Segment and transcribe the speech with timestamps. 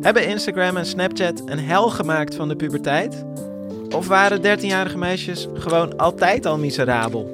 [0.00, 3.24] Hebben Instagram en Snapchat een hel gemaakt van de puberteit?
[3.94, 7.32] Of waren 13-jarige meisjes gewoon altijd al miserabel?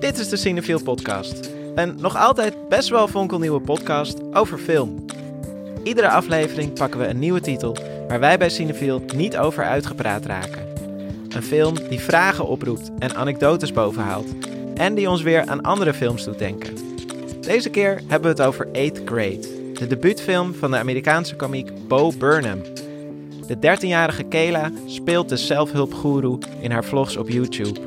[0.00, 1.50] Dit is de Cinefiel Podcast.
[1.74, 5.04] Een nog altijd best wel fonkelnieuwe podcast over film.
[5.82, 7.76] Iedere aflevering pakken we een nieuwe titel
[8.08, 10.66] waar wij bij Cinefiel niet over uitgepraat raken.
[11.28, 14.28] Een film die vragen oproept en anekdotes bovenhaalt.
[14.74, 16.74] En die ons weer aan andere films doet denken.
[17.40, 22.12] Deze keer hebben we het over 8th Grade de debuutfilm van de Amerikaanse komiek Bo
[22.18, 22.62] Burnham.
[23.46, 27.80] De 13-jarige Kayla speelt de zelfhulpgoeroe in haar vlogs op YouTube.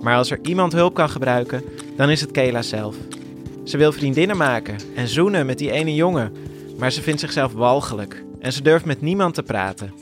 [0.00, 1.64] Maar als er iemand hulp kan gebruiken,
[1.96, 2.96] dan is het Kayla zelf.
[3.64, 6.32] Ze wil vriendinnen maken en zoenen met die ene jongen,
[6.78, 9.92] maar ze vindt zichzelf walgelijk en ze durft met niemand te praten.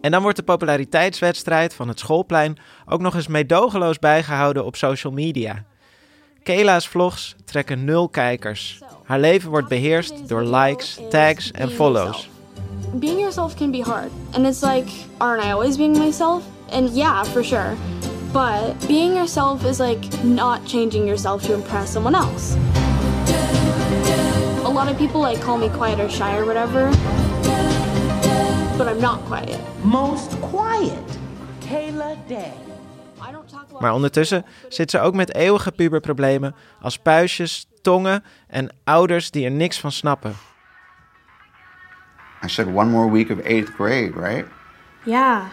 [0.00, 5.12] En dan wordt de populariteitswedstrijd van het schoolplein ook nog eens meedogenloos bijgehouden op social
[5.12, 5.64] media.
[6.42, 8.78] Kayla's vlogs trekken nul kijkers.
[9.04, 12.28] Haar leven wordt beheerst door likes, tags en follows.
[12.92, 14.10] Being yourself can be hard.
[14.32, 16.42] And it's like, aren't I always being myself?
[16.70, 17.74] And yeah, for sure.
[18.32, 22.56] But being yourself is like not changing yourself to impress someone else.
[24.64, 26.90] A lot of people like call me quiet or shy or whatever.
[28.78, 29.58] But I'm not quiet.
[29.82, 31.18] Most quiet.
[31.60, 32.52] Kayla Day.
[33.80, 39.50] Maar ondertussen zit ze ook met eeuwige puberproblemen als puistjes, tongen en ouders die er
[39.50, 40.34] niks van snappen.
[42.44, 44.46] I said one more week of eighth grade, right?
[45.04, 45.44] Yeah.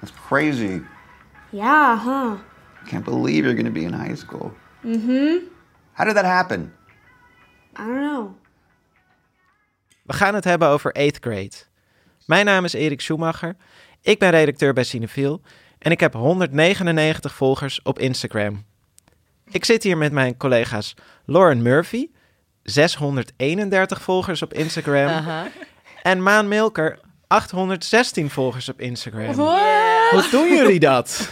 [0.00, 0.82] That's crazy.
[1.50, 2.36] Yeah, huh?
[2.82, 4.52] I can't believe you're going to be in high school.
[4.82, 5.46] Mm-hmm.
[5.92, 6.72] How did that happen?
[7.76, 8.36] I don't know.
[10.02, 11.52] We gaan het hebben over 8th grade.
[12.26, 13.56] Mijn naam is Erik Schumacher.
[14.02, 15.40] Ik ben redacteur bij Cinefiel
[15.78, 18.64] en ik heb 199 volgers op Instagram.
[19.50, 22.08] Ik zit hier met mijn collega's Lauren Murphy,
[22.62, 25.24] 631 volgers op Instagram.
[26.02, 29.34] En Maan Milker, 816 volgers op Instagram.
[30.10, 31.28] Hoe doen jullie dat?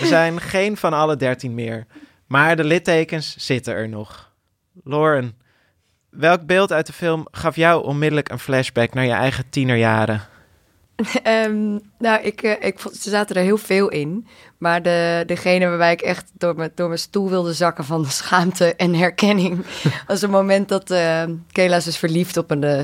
[0.00, 1.86] Er zijn geen van alle 13 meer,
[2.26, 4.32] maar de littekens zitten er nog.
[4.84, 5.38] Lauren,
[6.10, 10.20] welk beeld uit de film gaf jou onmiddellijk een flashback naar je eigen tienerjaren?
[11.26, 14.26] Um, nou, ik, uh, ik, ze zaten er heel veel in.
[14.58, 18.74] Maar de, degene waarbij ik echt door, me, door mijn stoel wilde zakken van schaamte
[18.74, 19.64] en herkenning...
[20.06, 21.22] was het moment dat uh,
[21.52, 22.62] Kela is dus verliefd op een...
[22.62, 22.82] Uh,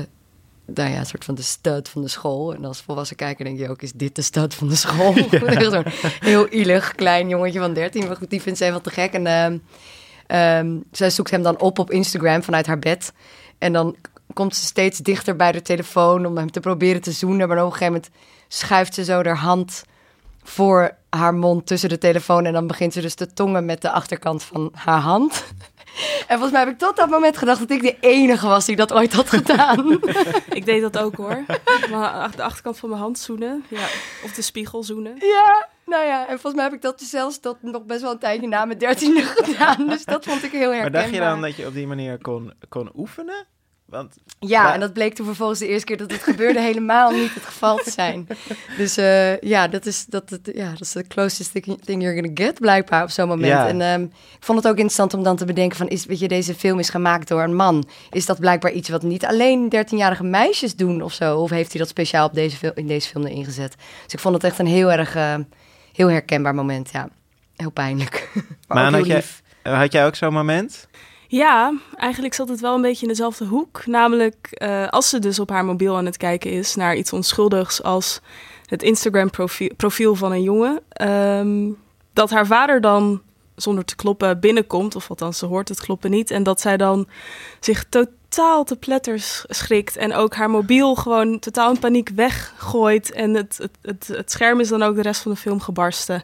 [0.73, 2.53] nou ja, soort van de stud van de school.
[2.53, 5.13] En als volwassen kijker denk je ook, is dit de stud van de school?
[5.29, 5.69] Ja.
[5.69, 5.83] Zo'n
[6.19, 8.07] heel ielig klein jongetje van 13.
[8.07, 9.13] Maar goed, die vindt ze helemaal te gek.
[9.13, 9.61] En
[10.65, 13.13] um, zij zoekt hem dan op op Instagram vanuit haar bed.
[13.57, 13.95] En dan
[14.33, 17.47] komt ze steeds dichter bij de telefoon om hem te proberen te zoenen.
[17.47, 18.11] Maar op een gegeven moment
[18.47, 19.83] schuift ze zo haar hand
[20.43, 22.45] voor haar mond tussen de telefoon.
[22.45, 25.43] En dan begint ze dus te tongen met de achterkant van haar hand.
[26.27, 28.75] En volgens mij heb ik tot dat moment gedacht dat ik de enige was die
[28.75, 29.99] dat ooit had gedaan.
[30.49, 31.43] ik deed dat ook hoor.
[31.89, 33.63] Maar de achterkant van mijn hand zoenen.
[33.67, 33.87] Ja.
[34.23, 35.15] Of de spiegel zoenen.
[35.19, 36.21] Ja, nou ja.
[36.21, 38.79] En volgens mij heb ik dat zelfs tot nog best wel een tijdje na mijn
[38.79, 39.87] dertiende gedaan.
[39.87, 40.91] Dus dat vond ik heel herkenbaar.
[40.91, 43.47] Maar dacht je dan dat je op die manier kon, kon oefenen?
[43.89, 47.33] Want, ja, en dat bleek toen vervolgens de eerste keer dat het gebeurde helemaal niet
[47.33, 48.27] het geval te zijn.
[48.77, 52.31] Dus uh, ja, dat is, dat, dat, ja, dat is de closest thing, you're gonna
[52.33, 53.51] get, blijkbaar op zo'n moment.
[53.51, 53.67] Ja.
[53.67, 54.03] En um,
[54.39, 56.79] ik vond het ook interessant om dan te bedenken van, is, weet je, deze film
[56.79, 57.87] is gemaakt door een man.
[58.11, 61.37] Is dat blijkbaar iets wat niet alleen 13-jarige meisjes doen of zo?
[61.37, 63.75] Of heeft hij dat speciaal op deze, in deze film ingezet?
[64.03, 65.35] Dus ik vond het echt een heel erg, uh,
[65.93, 67.09] heel herkenbaar moment, ja.
[67.55, 68.29] Heel pijnlijk.
[68.67, 69.23] maar, maar had, jij,
[69.61, 70.87] had jij ook zo'n moment?
[71.31, 73.85] Ja, eigenlijk zat het wel een beetje in dezelfde hoek.
[73.85, 77.83] Namelijk, uh, als ze dus op haar mobiel aan het kijken is naar iets onschuldigs
[77.83, 78.21] als
[78.65, 81.77] het Instagram-profiel profiel van een jongen, um,
[82.13, 83.21] dat haar vader dan
[83.55, 87.07] zonder te kloppen binnenkomt, of althans ze hoort het kloppen niet, en dat zij dan
[87.59, 93.33] zich totaal te pletters schrikt en ook haar mobiel gewoon totaal in paniek weggooit en
[93.33, 96.23] het, het, het, het scherm is dan ook de rest van de film gebarsten.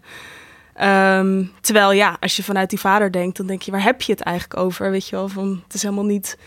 [0.82, 4.12] Um, terwijl ja, als je vanuit die vader denkt, dan denk je, waar heb je
[4.12, 4.92] het eigenlijk over?
[4.92, 6.38] Weet je wel, van het is helemaal niet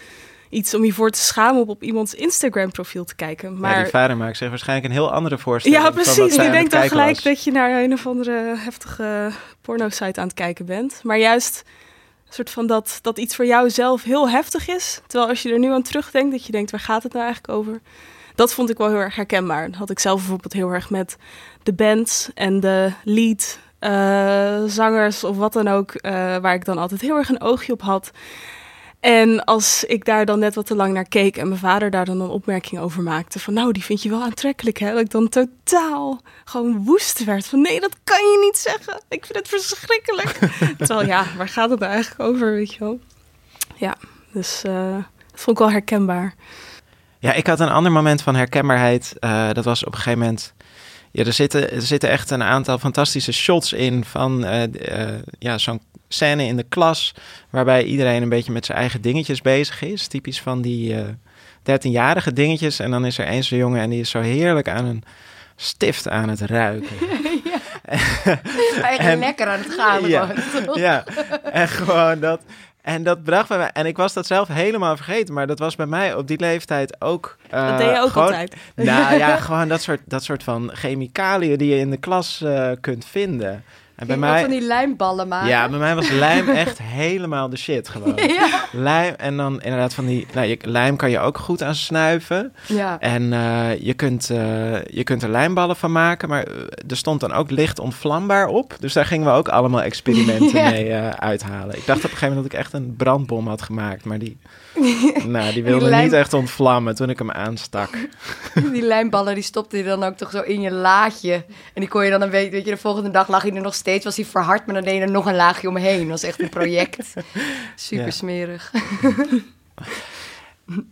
[0.50, 3.58] iets om je voor te schamen op op iemands Instagram profiel te kijken.
[3.58, 5.82] Maar ja, die vader maakt zich waarschijnlijk een heel andere voorstelling.
[5.82, 6.36] Ja, precies.
[6.36, 7.22] Die denkt dan gelijk was.
[7.22, 9.30] dat je naar een of andere heftige
[9.60, 11.00] porno-site aan het kijken bent.
[11.02, 11.62] Maar juist
[12.26, 15.00] een soort van dat, dat iets voor jou zelf heel heftig is.
[15.06, 17.58] Terwijl als je er nu aan terugdenkt, dat je denkt, waar gaat het nou eigenlijk
[17.58, 17.80] over?
[18.34, 19.70] Dat vond ik wel heel erg herkenbaar.
[19.70, 21.16] Dat had ik zelf bijvoorbeeld heel erg met
[21.62, 26.78] de band en de lead uh, zangers of wat dan ook, uh, waar ik dan
[26.78, 28.10] altijd heel erg een oogje op had.
[29.00, 32.04] En als ik daar dan net wat te lang naar keek en mijn vader daar
[32.04, 34.90] dan een opmerking over maakte van nou, die vind je wel aantrekkelijk, hè?
[34.92, 39.02] Dat ik dan totaal gewoon woest werd van nee, dat kan je niet zeggen.
[39.08, 40.38] Ik vind het verschrikkelijk.
[40.78, 43.00] Terwijl ja, waar gaat het nou eigenlijk over, weet je wel?
[43.76, 43.96] Ja,
[44.32, 44.92] dus uh,
[45.30, 46.34] dat vond ik wel herkenbaar.
[47.18, 49.14] Ja, ik had een ander moment van herkenbaarheid.
[49.18, 50.54] Eh, dat was op een gegeven moment.
[51.10, 54.62] Ja, er zitten, er zitten echt een aantal fantastische shots in van eh,
[55.08, 57.14] eh, ja, zo'n scène in de klas.
[57.50, 60.06] Waarbij iedereen een beetje met zijn eigen dingetjes bezig is.
[60.06, 61.04] Typisch van die eh
[61.62, 62.78] 13-jarige dingetjes.
[62.78, 65.02] En dan is er één zo'n jongen en die is zo heerlijk aan een
[65.56, 66.96] stift aan het ruiken.
[67.88, 70.08] Eigenlijk En- lekker aan het gaan.
[70.08, 70.28] Ja.
[70.74, 71.04] ja,
[71.52, 72.40] en gewoon dat.
[72.88, 73.70] En dat bracht bij mij.
[73.72, 75.34] En ik was dat zelf helemaal vergeten.
[75.34, 77.36] Maar dat was bij mij op die leeftijd ook.
[77.50, 78.56] eh, Dat deed je ook gewoon- altijd.
[78.74, 82.70] Nou ja, gewoon dat soort, dat soort van chemicaliën die je in de klas eh,
[82.80, 83.64] kunt vinden.
[83.98, 84.46] En bij ook van mij.
[84.58, 85.48] die lijmballen maken.
[85.48, 88.16] Ja, bij mij was lijm echt helemaal de shit gewoon.
[88.40, 88.64] ja.
[88.72, 90.26] Lijm en dan inderdaad van die...
[90.34, 92.52] Nou, je, lijm kan je ook goed aan snuiven.
[92.66, 93.00] ja.
[93.00, 96.54] En eh, je, kunt, eh, je kunt er lijmballen van maken, maar eh,
[96.88, 98.76] er stond dan ook licht ontvlambaar op.
[98.80, 100.70] Dus daar gingen we ook allemaal experimenten Ja.
[100.70, 101.76] mee uithalen.
[101.76, 104.38] Ik dacht op een gegeven moment dat ik echt een brandbom had gemaakt, maar die,
[105.26, 107.88] nou, die wilde lijm- niet echt ontvlammen toen ik hem aanstak.
[108.72, 111.32] Die lijmballen die stopte je dan ook toch zo in je laadje.
[111.74, 113.60] En die kon je dan een beetje, weet je, de volgende dag lag hij er
[113.62, 115.98] nog steeds, was hij verhard, maar dan deed je er nog een laagje omheen.
[116.00, 117.12] Dat was echt een project.
[117.76, 118.72] Super smerig.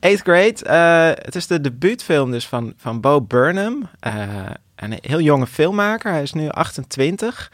[0.00, 3.88] Eighth Grade, eh, het is de debuutfilm dus van, van Bo Burnham.
[4.00, 7.53] eh, een heel jonge filmmaker, hij is nu 28.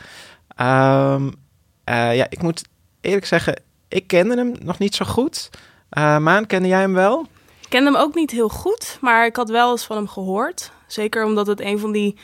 [0.56, 1.31] Ehm,
[1.84, 2.62] eh, ja, ik moet
[3.00, 5.50] eerlijk zeggen, ik kende hem nog niet zo goed.
[5.92, 7.26] Eh, Maan, kende jij hem wel?
[7.60, 10.72] Ik kende hem ook niet heel goed, maar ik had wel eens van hem gehoord.
[10.86, 12.16] Zeker omdat het een van die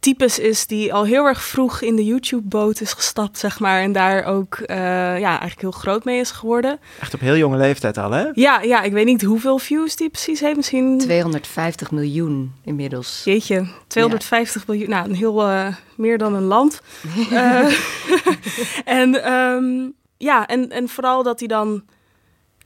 [0.00, 3.80] types is die al heel erg vroeg in de YouTube-boot is gestapt, zeg maar.
[3.80, 4.76] En daar ook eh,
[5.18, 6.78] ja, eigenlijk heel groot mee is geworden.
[7.00, 8.26] Echt op heel jonge leeftijd al, hè?
[8.32, 10.56] Ja, ja, ik weet niet hoeveel views die precies heeft.
[10.56, 13.22] Misschien, 250 miljoen inmiddels.
[13.24, 14.90] jeetje, 250 miljoen.
[14.90, 16.80] Nou, een heel eh, meer dan een land.
[17.30, 17.72] Eh,
[19.00, 21.82] en ehm, ja, en, en vooral dat hij dan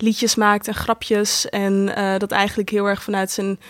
[0.02, 1.49] liedjes maakt en grapjes.
[1.49, 3.61] En eh, dat eigenlijk heel erg vanuit zijn,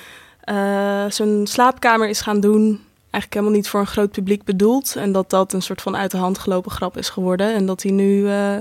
[0.41, 2.81] eh, zijn slaapkamer is gaan doen.
[3.11, 4.97] Eigenlijk helemaal niet voor een groot publiek bedoeld.
[4.97, 7.55] En dat dat een soort van uit de hand gelopen grap is geworden.
[7.55, 8.57] En dat hij nu eh,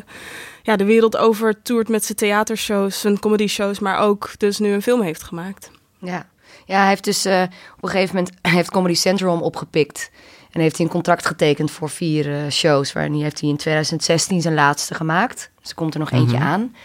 [0.63, 3.79] ja, de wereld over toert met zijn theatershows, zijn comedy shows.
[3.79, 5.71] Maar ook dus nu een film heeft gemaakt.
[5.99, 6.27] Ja.
[6.65, 7.41] ja, hij heeft dus eh,
[7.75, 10.11] op een gegeven moment heeft Comedy Central hem opgepikt.
[10.51, 12.93] En heeft hij een contract getekend voor vier eh, shows.
[12.93, 15.51] Waarin hij heeft hij in 2016 zijn laatste gemaakt.
[15.61, 16.75] Dus er komt er nog eentje aan.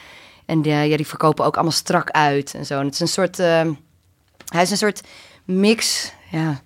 [0.47, 2.79] En eh, ja, die verkopen ook allemaal strak uit en zo.
[2.79, 3.39] En het is een soort...
[3.39, 3.63] eh,
[4.53, 5.01] hij is een soort
[5.45, 6.61] mix, ja...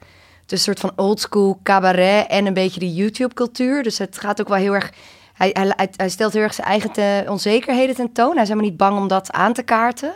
[0.47, 3.83] Is een soort van oldschool cabaret en een beetje die YouTube-cultuur.
[3.83, 4.91] Dus het gaat ook wel heel erg...
[5.35, 8.33] Hij, hij, hij- stelt heel erg zijn eigen onzekerheden tentoon.
[8.33, 10.15] Hij is helemaal niet bang om dat aan te kaarten.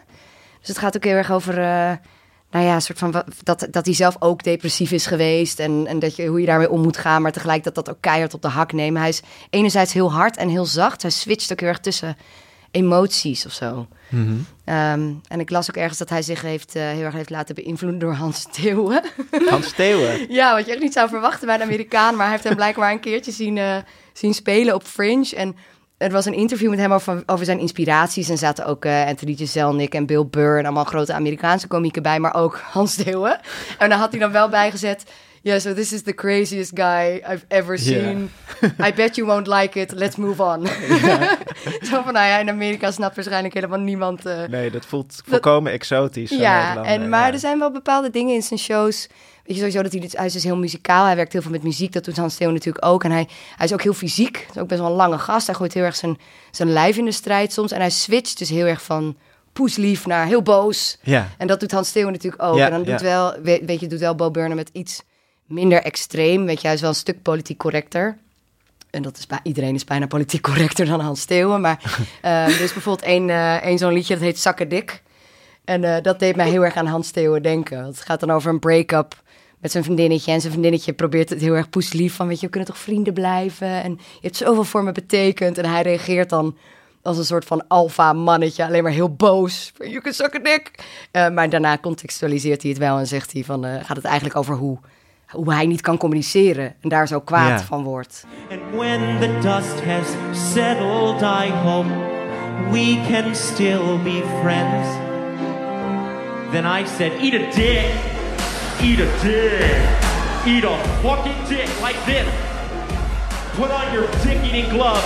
[0.59, 1.59] Dus het gaat ook heel erg over...
[1.59, 1.93] eh,
[2.51, 5.59] nou ja, een soort van dat, dat hij zelf ook depressief is geweest.
[5.59, 7.23] En, en dat je, hoe je daarmee om moet gaan.
[7.23, 9.01] Maar tegelijk dat dat ook keihard op de hak nemen.
[9.01, 11.03] Hij is enerzijds heel hard en heel zacht.
[11.03, 12.17] Hij switcht ook heel erg tussen
[12.73, 13.87] emoties of zo.
[14.65, 17.55] Ehm, en ik las ook ergens dat hij zich heeft, eh, heel erg heeft laten
[17.55, 19.03] beïnvloeden door Hans Theeuwen.
[19.51, 19.75] Hans
[20.29, 22.15] ja, wat je echt niet zou verwachten bij een Amerikaan.
[22.15, 23.77] Maar hij heeft hem blijkbaar een keertje zien, eh,
[24.13, 25.37] zien spelen op Fringe.
[25.37, 25.57] En
[25.97, 28.29] er was een interview met hem over, over zijn inspiraties.
[28.29, 32.21] En zaten ook eh, Anthony Jeselnik en Bill Burr en allemaal grote Amerikaanse komieken bij.
[32.21, 33.41] Maar ook Hans Theeuwen.
[33.79, 35.05] En daar had hij dan wel bijgezet...
[35.45, 38.31] Yeah, so this is the craziest guy I've ever seen.
[38.87, 39.93] I bet you won't like it.
[39.93, 40.67] Let's move on.
[41.91, 44.27] Zo van, nou ja, in Amerika snapt waarschijnlijk helemaal niemand...
[44.27, 46.29] eh, Nee, dat voelt volkomen exotisch.
[46.31, 47.33] zo'n ja, en, maar ja.
[47.33, 49.07] er zijn wel bepaalde dingen in zijn shows.
[49.45, 51.05] Weet je sowieso dat hij, dit- hij is dus heel muzikaal.
[51.05, 51.93] Hij werkt heel veel met muziek.
[51.93, 53.05] Dat doet Hans Theo natuurlijk ook.
[53.05, 54.37] En hij, hij is ook heel fysiek.
[54.37, 55.47] Hij is ook best wel een lange gast.
[55.47, 56.19] Hij gooit heel erg zijn,
[56.51, 57.73] zijn lijf in de strijd soms.
[57.73, 59.17] En hij switcht dus heel erg van
[59.53, 60.99] poeslief naar heel boos.
[61.03, 62.57] Ja, En dat doet Hans Theo natuurlijk ook.
[62.57, 65.03] Ja, en dan doet wel, weet, weet je, doet wel Bo Burnham met iets
[65.53, 66.45] minder extreem.
[66.47, 68.19] Weet je, hij is wel een stuk politiek correcter.
[68.91, 71.61] En dat is bij iedereen is bijna politiek correcter dan Hans Steeuwen.
[71.61, 71.81] Maar
[72.23, 73.31] eh, er is bijvoorbeeld één,
[73.63, 75.03] één zo'n liedje dat heet Zakken Dik.
[75.65, 77.85] En eh, dat deed mij heel erg aan Hans Steeuwen denken.
[77.85, 79.23] Het gaat dan over een break-up
[79.59, 80.33] met zijn vriendinnetje.
[80.33, 82.27] En zijn vriendinnetje probeert het heel erg poeslief van...
[82.27, 83.83] weet je, we kunnen toch vrienden blijven?
[83.83, 85.59] En je hebt zoveel voor me betekend.
[85.59, 86.57] En hij reageert dan
[87.03, 88.65] als een soort van alfa mannetje.
[88.67, 89.73] Alleen maar heel boos.
[89.79, 90.71] You can suck a dick.
[91.33, 93.65] Maar daarna contextualiseert hij het wel en zegt hij van...
[93.65, 94.79] gaat het eigenlijk over hoe,
[95.33, 96.75] hoe hij niet kan communiceren.
[96.81, 97.65] En daar zo kwaad Ja.
[97.67, 98.27] van wordt.
[98.51, 100.07] And when the dust has
[100.53, 101.89] settled, I hope
[102.71, 104.89] we can still be friends.
[106.51, 107.85] Then I said, Eat a dick,
[108.83, 109.77] eat a dick,
[110.47, 112.27] eat a fucking dick like this.
[113.57, 115.05] Put on your dick eating gloves.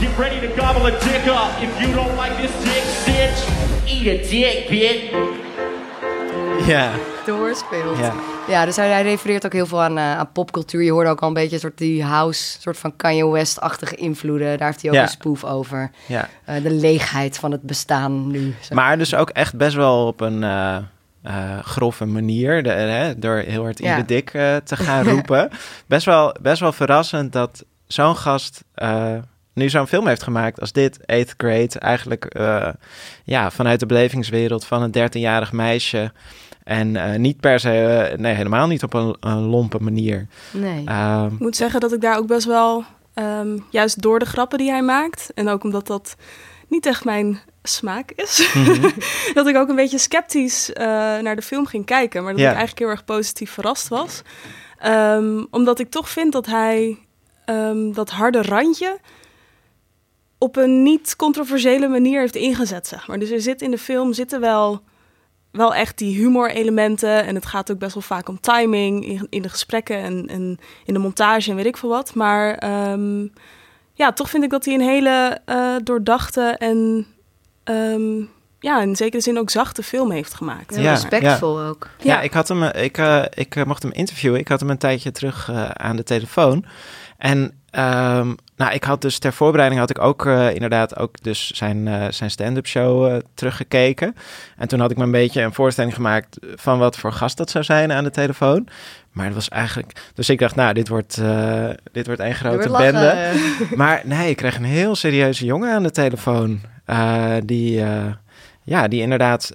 [0.00, 1.50] Get ready to gobble a dick up.
[1.62, 3.38] If you don't like this dick, stitch,
[3.86, 5.43] eat a dick, bitch.
[6.66, 6.92] ja,
[7.98, 8.12] ja.
[8.48, 10.82] Ja, dus hij, hij refereert ook heel veel aan, eh, aan popcultuur.
[10.82, 14.58] Je hoorde ook al een beetje een soort die house, soort van Kanye West-achtige invloeden.
[14.58, 15.02] Daar heeft hij ook Ja.
[15.02, 15.90] een spoof over.
[16.06, 16.28] ja.
[16.44, 18.54] Eh, de leegheid van het bestaan nu.
[18.60, 20.78] zeg Maar dus ook echt best wel op een, eh,
[21.62, 23.92] grove manier, de, hè, door heel hard Ja.
[23.96, 24.30] Ibe Dik
[24.64, 25.48] te gaan roepen.
[25.86, 28.64] best, wel, best wel verrassend dat zo'n gast
[29.54, 31.78] nu zo'n film heeft gemaakt als dit, Eighth Grade.
[31.78, 32.36] Eigenlijk
[33.24, 36.12] ja, vanuit de belevingswereld van een 13-jarig meisje.
[36.64, 40.26] En eh, niet per se, eh, nee, helemaal niet op een, een lompe manier.
[40.52, 40.84] Nee.
[40.84, 44.58] Ehm, Ik moet zeggen dat ik daar ook best wel, ehm, juist door de grappen
[44.58, 46.16] die hij maakt, en ook omdat dat
[46.68, 48.90] niet echt mijn smaak is, mhm.
[49.34, 50.86] dat ik ook een beetje sceptisch eh,
[51.18, 52.22] naar de film ging kijken.
[52.22, 54.22] Maar dat ik eigenlijk heel erg positief verrast was.
[54.78, 56.98] Ehm, omdat ik toch vind dat hij
[57.44, 58.98] ehm, dat harde randje
[60.38, 63.18] op een niet controversiële manier heeft ingezet, zeg maar.
[63.18, 64.82] Dus er zit in de film zitten wel,
[65.56, 67.24] wel echt die humorelementen.
[67.24, 70.58] En het gaat ook best wel vaak om timing in, in de gesprekken en, en
[70.84, 72.14] in de montage en weet ik veel wat.
[72.14, 73.26] Maar ehm,
[73.92, 77.06] ja, toch vind ik dat hij een hele eh, doordachte en
[77.64, 78.22] ehm,
[78.58, 80.74] ja, in zekere zin ook zachte film heeft gemaakt.
[80.74, 81.88] Heel Ja, respectvol ook.
[81.98, 82.20] Ja, Ja.
[82.20, 84.40] ik, had hem, eh, ik, eh, ik mocht hem interviewen.
[84.40, 86.64] Ik had hem een tijdje terug aan de telefoon.
[87.18, 91.50] En ehm, nou, ik had dus ter voorbereiding had ik ook eh, inderdaad ook dus
[91.50, 94.14] zijn, eh, zijn stand-up show eh, teruggekeken.
[94.56, 97.50] En toen had ik me een beetje een voorstelling gemaakt van wat voor gast dat
[97.50, 98.68] zou zijn aan de telefoon.
[99.12, 100.10] Maar het was eigenlijk...
[100.14, 101.20] Dus ik dacht, nou, dit wordt,
[101.92, 103.32] dit wordt één Er grote wordt bende.
[103.76, 106.60] Maar nee, ik kreeg een heel serieuze jongen aan de telefoon.
[107.44, 107.82] die,
[108.62, 109.52] ja, die inderdaad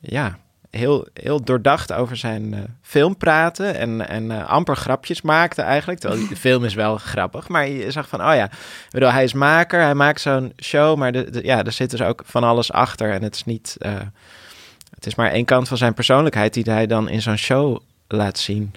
[0.00, 0.38] ja,
[0.76, 3.66] heel, heel doordacht over zijn eh, film praatte.
[3.66, 6.00] En, en eh, amper grapjes maakte eigenlijk.
[6.00, 7.48] Terwijl de film is wel grappig.
[7.48, 8.50] Maar je zag van, oh ja,
[8.90, 9.80] bedoel, hij is maker.
[9.80, 10.96] Hij maakt zo'n show.
[10.98, 13.10] Maar de, de- ja, er zit dus ook van alles achter.
[13.12, 13.76] En het is niet...
[13.78, 13.92] eh,
[14.94, 18.38] het is maar één kant van zijn persoonlijkheid die hij dan in zo'n show laat
[18.38, 18.72] zien.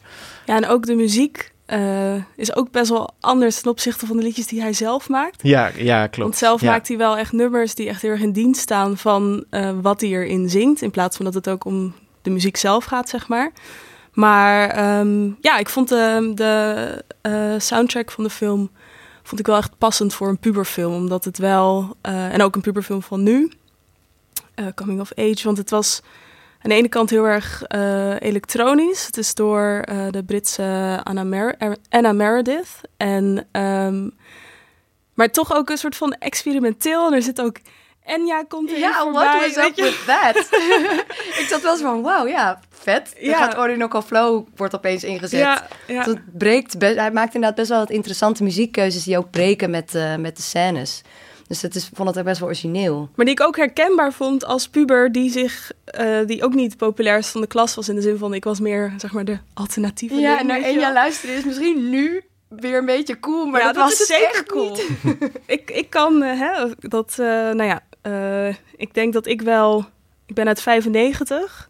[0.46, 4.24] Ja, en ook de muziek eh, is ook best wel anders ten opzichte van de
[4.24, 5.42] liedjes die hij zelf maakt.
[5.44, 6.18] Ja, ja klopt.
[6.18, 6.72] Want zelf ja.
[6.72, 10.02] maakt hij wel echt nummers die echt heel erg in dienst staan van eh, wat
[10.02, 10.82] hij erin zingt.
[10.82, 13.52] In plaats van dat het ook om de muziek zelf gaat, zeg maar.
[14.14, 18.70] Maar ehm, ja, ik vond de, de eh, soundtrack van de film
[19.24, 20.94] vond ik wel echt passend voor een puberfilm.
[20.94, 23.52] Omdat het wel, en ook een puberfilm van nu,
[24.76, 25.42] Coming of Age.
[25.44, 26.02] Want het was
[26.66, 29.06] aan de ene kant heel erg eh, elektronisch.
[29.06, 31.56] Het is door eh, de Britse Anna, Mer-
[31.90, 32.68] Anna Meredith.
[32.98, 34.10] En, ehm,
[35.14, 37.08] maar toch ook een soort van experimenteel.
[37.08, 37.58] En er zit ook
[38.06, 39.82] Enya komt er Ja, what was up je?
[39.84, 40.36] with that?
[41.42, 43.14] ik zat wel eens van, wauw, ja, vet.
[43.20, 43.38] Dan Ja.
[43.38, 45.40] gaat Orinoco Flow, wordt opeens ingezet.
[45.40, 46.04] Ja, ja.
[46.04, 50.16] Dat breekt, hij maakt inderdaad best wel wat interessante muziekkeuzes die ook breken met, eh,
[50.16, 51.02] met de scènes.
[51.48, 53.10] Dus dat is, ik vond het best wel origineel.
[53.16, 57.30] Maar die ik ook herkenbaar vond als puber, die zich, eh, die ook niet populairst
[57.30, 60.16] van de klas was in de zin van ik was meer zeg maar de alternatieve.
[60.16, 60.94] Ja, en naar Enya wel.
[60.94, 64.70] luisteren is misschien nu weer een beetje cool, maar ja, dat, was zeker echt cool.
[64.70, 64.90] niet.
[65.46, 69.86] ik, ik kan, eh, hè, dat, eh, nou ja, eh, ik denk dat ik wel,
[70.26, 71.70] ik ben uit 95,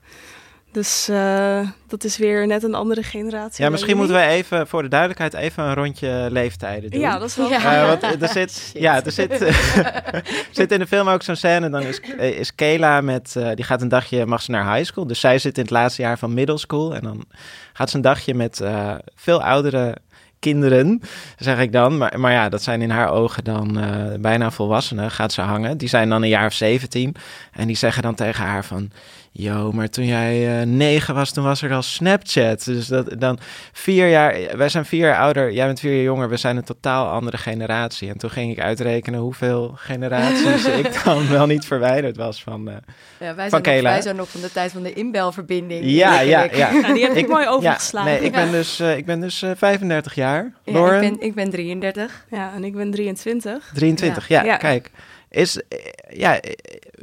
[0.75, 3.63] dus eh, dat is weer net een andere generatie.
[3.63, 4.11] Ja, misschien jullie.
[4.11, 6.99] moeten we even, voor de duidelijkheid, even een rondje leeftijden doen.
[6.99, 7.49] Ja, dat is wel.
[7.49, 7.81] Ja.
[7.81, 9.53] Eh, want er zit, ja, er zit,
[10.51, 11.69] zit in de film ook zo'n scène.
[11.69, 14.85] Dan is, eh, is Kayla met, eh, die gaat een dagje, mag ze naar high
[14.85, 15.07] school.
[15.07, 16.95] Dus zij zit in het laatste jaar van middle school.
[16.95, 17.25] En dan
[17.73, 19.97] gaat ze een dagje met eh, veel oudere
[20.39, 21.01] kinderen,
[21.37, 21.97] zeg ik dan.
[21.97, 25.77] Maar, maar ja, dat zijn in haar ogen dan eh, bijna volwassenen, gaat ze hangen.
[25.77, 27.15] Die zijn dan een jaar of 17.
[27.51, 28.91] En die zeggen dan tegen haar van...
[29.37, 32.63] Yo, maar toen jij eh, negen was, toen was er al Snapchat.
[32.65, 33.39] Dus dat dan
[33.71, 34.35] vier jaar...
[34.57, 36.29] Wij zijn vier jaar ouder, jij bent vier jaar jonger.
[36.29, 38.09] We zijn een totaal andere generatie.
[38.09, 42.69] En toen ging ik uitrekenen hoeveel generaties ik dan wel niet verwijderd was van...
[42.69, 42.75] eh,
[43.19, 45.85] Ja, wij, Van zijn nog, wij zijn nog van de tijd van de inbelverbinding.
[45.85, 46.71] Ja, ja, ja.
[46.71, 48.11] Ja, die heb ik Ik- mooi ja, overgeslagen.
[48.11, 50.53] nee, ik ben dus, eh, ik ben dus eh, 35 jaar.
[50.63, 52.25] Ja, Lauren, ik, ben, ik ben 33.
[52.29, 53.71] Ja, en ik ben 23.
[53.73, 54.27] 23.
[54.27, 54.57] Ja, Ja.
[54.57, 54.91] kijk.
[55.35, 55.77] Is, eh,
[56.09, 56.51] ja, eh,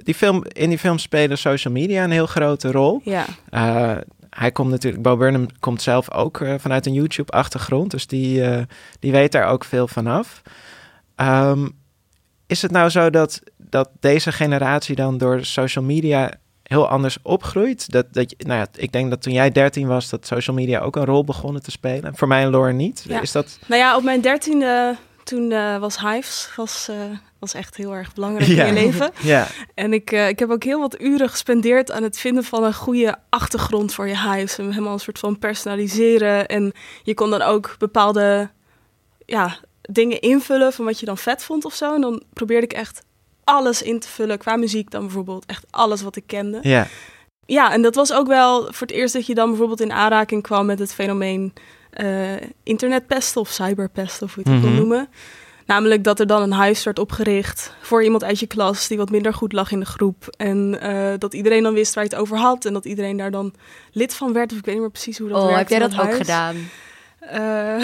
[0.02, 3.00] die film, in die film spelen social media een heel grote rol.
[3.04, 3.24] Ja.
[3.50, 3.96] Eh,
[4.30, 8.42] hij komt natuurlijk, Bo Burnham komt zelf ook vanuit een YouTube-achtergrond, dus die,
[8.98, 10.42] die weet daar ook veel vanaf.
[11.16, 11.68] Ehm,
[12.46, 17.90] is het nou zo dat, dat deze generatie dan door social media heel anders opgroeit?
[17.90, 20.80] Dat, dat, je- nou ja, ik denk dat toen jij 13 was, dat social media
[20.80, 22.16] ook een rol begonnen te spelen.
[22.16, 23.04] Voor mij en Lauren niet.
[23.08, 23.20] Ja.
[23.20, 23.58] Is dat...
[23.66, 25.48] Nou ja, op mijn dertiende, toen
[25.80, 26.90] was Hives was,
[27.50, 28.64] was echt heel erg belangrijk Ja.
[28.64, 29.10] in je leven.
[29.34, 32.64] Ja, En ik, eh, ik heb ook heel wat uren gespendeerd aan het vinden van
[32.64, 34.58] een goede achtergrond voor je Hives.
[34.58, 36.46] En helemaal een soort van personaliseren.
[36.48, 36.72] En
[37.02, 38.50] je kon dan ook bepaalde
[39.26, 41.94] ja, dingen invullen van wat je dan vet vond of zo.
[41.94, 43.02] En dan probeerde ik echt
[43.44, 45.46] alles in te vullen, qua muziek dan bijvoorbeeld.
[45.46, 46.58] Echt alles wat ik kende.
[46.62, 46.86] ja.
[47.46, 50.42] Ja, en dat was ook wel voor het eerst dat je dan bijvoorbeeld in aanraking
[50.42, 51.52] kwam met het fenomeen
[51.90, 52.32] eh,
[52.62, 54.74] internetpesten of cyberpesten, of hoe je het ook Mhm.
[54.76, 55.08] wil noemen.
[55.66, 59.10] Namelijk dat er dan een huis werd opgericht voor iemand uit je klas die wat
[59.10, 60.34] minder goed lag in de groep.
[60.36, 62.64] En eh, dat iedereen dan wist waar je het over had.
[62.64, 63.54] En dat iedereen daar dan
[63.92, 64.52] lid van werd.
[64.52, 65.58] Of ik weet niet meer precies hoe dat Oh, werkt.
[65.58, 66.16] heb jij dat ook huis.
[66.16, 66.56] gedaan?
[67.20, 67.78] Eh,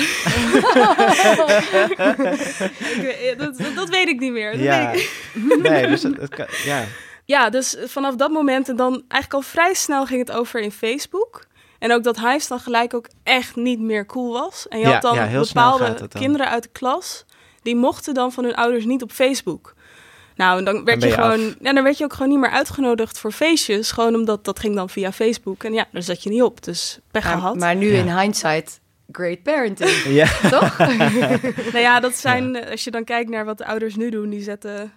[3.31, 4.53] ik dat, dat, weet ik niet meer.
[4.53, 4.91] Dat Ja.
[4.91, 5.11] weet ik-
[5.71, 6.85] Nee, dus het, het kan- ja.
[7.25, 10.73] Ja, dus vanaf dat moment en dan eigenlijk al vrij snel ging het over in
[10.73, 11.47] Facebook.
[11.79, 14.67] En ook dat Hives dan gelijk ook echt niet meer cool was.
[14.69, 17.25] En je Ja, had dan ja, bepaalde kinderen uit de klas...
[17.69, 19.75] die mochten dan van hun ouders niet op Facebook.
[20.37, 21.55] Nou, en dan werd je je gewoon...
[21.61, 23.91] Ja, dan werd je ook gewoon niet meer uitgenodigd voor feestjes.
[23.93, 25.65] Gewoon omdat dat ging dan via Facebook.
[25.65, 26.65] En ja, daar zat je niet op.
[26.65, 27.57] Dus pech Maar, gehad.
[27.57, 27.99] maar nu Ja.
[27.99, 28.81] in hindsight,
[29.13, 30.27] great parenting, Ja.
[30.51, 30.79] toch?
[31.73, 34.31] Nou ja, dat zijn, eh, als je dan kijkt naar wat de ouders nu doen,
[34.31, 34.93] die zetten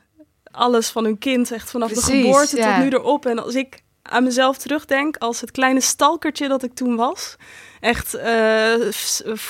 [0.52, 2.74] alles van hun kind echt vanaf de geboorte ja.
[2.76, 3.26] tot nu erop.
[3.26, 7.36] En als ik aan mezelf terugdenk als het kleine stalkertje dat ik toen was,
[7.82, 8.74] echt eh,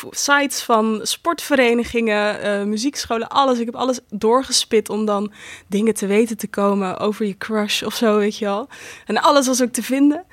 [0.10, 3.60] sites van sportverenigingen, eh, muziekscholen, alles.
[3.60, 5.32] Ik heb alles doorgespit om dan
[5.68, 8.68] dingen te weten te komen over je crush of zo, weet je wel.
[9.06, 10.24] En alles was ook te vinden.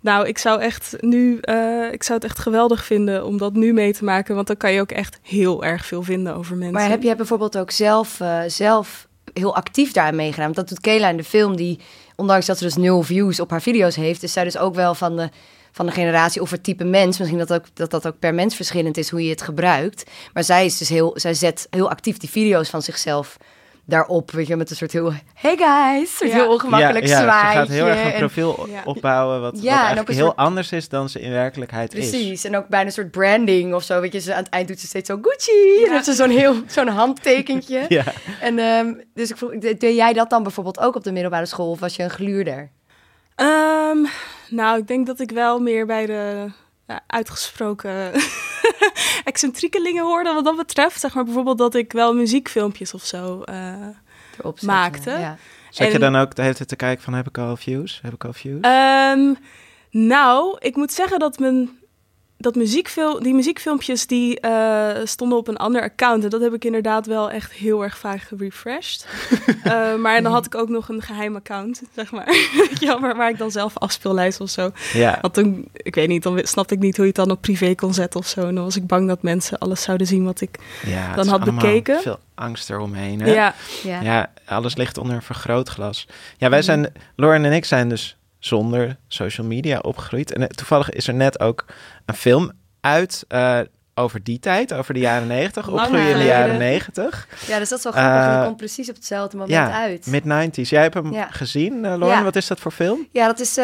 [0.00, 3.72] Nou, ik zou echt nu, eh, ik zou het echt geweldig vinden om dat nu
[3.72, 6.74] mee te maken, want dan kan je ook echt heel erg veel vinden over mensen.
[6.74, 10.52] Maar heb jij bijvoorbeeld ook zelf, zelf heel actief daaraan meegedaan?
[10.52, 11.78] Dat doet Kayla in de film, die,
[12.16, 14.94] ondanks dat ze dus nul views op haar video's heeft, is zij dus ook wel
[14.94, 15.28] van de,
[15.72, 17.18] van de generatie of het type mens.
[17.18, 20.10] Misschien dat, ook, dat dat ook per mens verschillend is hoe je het gebruikt.
[20.32, 23.36] Maar zij, is dus heel, zij zet heel actief die video's van zichzelf
[23.84, 26.26] daarop, weet je, met een soort heel, hey guys, Ja.
[26.34, 27.50] heel ongemakkelijk ja, ja, zwaaitje.
[27.52, 30.36] Ze gaat heel erg een en- profiel opbouwen wat, Ja, wat en eigenlijk heel soort-
[30.36, 32.08] anders is dan ze in werkelijkheid is.
[32.10, 34.00] Precies, en ook bijna een soort branding of zo.
[34.00, 35.84] Weet je, ze, aan het eind doet ze steeds zo Gucci.
[35.94, 37.84] En ze zo'n heel zo'n handtekentje.
[37.88, 38.04] Ja.
[38.40, 41.46] En um, dus ik vroeg, deed deed jij dat dan bijvoorbeeld ook op de middelbare
[41.46, 42.70] school of was je een gluurder?
[43.42, 44.06] Ehm,
[44.48, 46.46] nou, ik denk dat ik wel meer bij de
[47.06, 48.12] uitgesproken
[49.24, 51.00] excentriekelingen hoorde wat dat betreft.
[51.00, 53.42] Zeg maar bijvoorbeeld dat ik wel muziekfilmpjes of zo.
[53.42, 53.72] eh,
[54.38, 55.10] Erop zetten, Maakte.
[55.10, 55.36] Ja.
[55.70, 57.98] Zet je dan ook de hele tijd te kijken van heb ik al views?
[58.02, 58.60] Heb ik al views?
[58.60, 59.34] Ehm,
[59.90, 61.70] nou, ik moet zeggen dat mijn
[62.42, 66.24] dat muziekfil die muziekfilmpjes die eh, stonden op een ander account.
[66.24, 69.06] En dat heb ik inderdaad wel echt heel erg vaak gerefreshed.
[69.62, 72.36] Eh, maar dan had ik ook nog een geheim account, zeg maar.
[72.80, 74.70] Wel, waar, ik dan zelf afspeellijst of zo.
[74.92, 75.18] ja.
[75.20, 77.74] Want toen, ik weet niet, dan snapte ik niet hoe je het dan op privé
[77.74, 78.40] kon zetten of zo.
[78.46, 80.58] En dan was ik bang dat mensen alles zouden zien wat ik...
[80.86, 82.00] ja, dan had bekeken.
[82.00, 83.20] veel angst eromheen.
[83.20, 83.32] Hè?
[83.32, 84.00] Ja, Ja.
[84.00, 86.06] Ja, alles ligt onder een vergrootglas.
[86.36, 90.32] Ja, wij zijn, Lauren en ik zijn dus zonder social media opgegroeid.
[90.32, 91.64] En eh, toevallig is er net ook
[92.06, 92.50] een film
[92.80, 93.58] uit eh,
[93.94, 95.68] over die tijd, over de jaren negentig.
[95.68, 97.28] Opgroeien in de jaren negentig.
[97.46, 98.34] ja, dus dat is wel grappig.
[98.36, 100.06] Die komt precies op hetzelfde moment Ja, uit.
[100.06, 100.68] mid-90s.
[100.68, 101.28] Jij hebt hem Ja.
[101.30, 102.08] gezien, Lauren.
[102.08, 102.22] Ja.
[102.22, 103.06] Wat is dat voor film?
[103.10, 103.56] Ja, dat is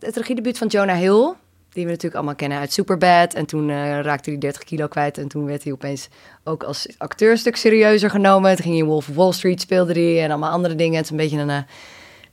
[0.00, 1.32] het regiedebuut van Jonah Hill.
[1.72, 3.34] Die we natuurlijk allemaal kennen uit Superbad.
[3.34, 3.70] En toen
[4.02, 5.18] raakte hij 30 kilo kwijt.
[5.18, 6.08] En toen werd hij opeens
[6.44, 8.54] ook als acteur een stuk serieuzer genomen.
[8.54, 10.22] Toen ging hij in Wolf of Wall Street speelde hij.
[10.22, 10.96] En allemaal andere dingen.
[10.96, 11.64] Het is een beetje een...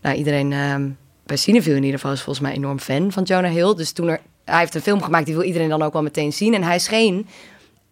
[0.02, 0.90] nou, iedereen ehm
[1.38, 3.76] Cineville in ieder geval is volgens mij enorm fan van Jonah Hill.
[3.76, 4.20] Dus toen er...
[4.46, 6.54] Hij heeft een film gemaakt, die wil iedereen dan ook wel meteen zien.
[6.54, 7.28] En hij scheen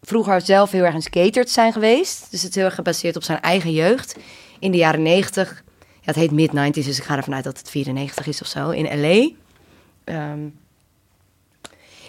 [0.01, 2.27] vroeger zelf heel erg een skater te zijn geweest.
[2.31, 4.15] Dus het is heel erg gebaseerd op zijn eigen jeugd.
[4.59, 5.63] In de jaren 90.
[5.75, 8.69] Ja, het heet mid-90s, dus ik ga ervan uit dat het 94 is of zo.
[8.69, 9.29] In L.A.
[10.03, 10.39] Ehm,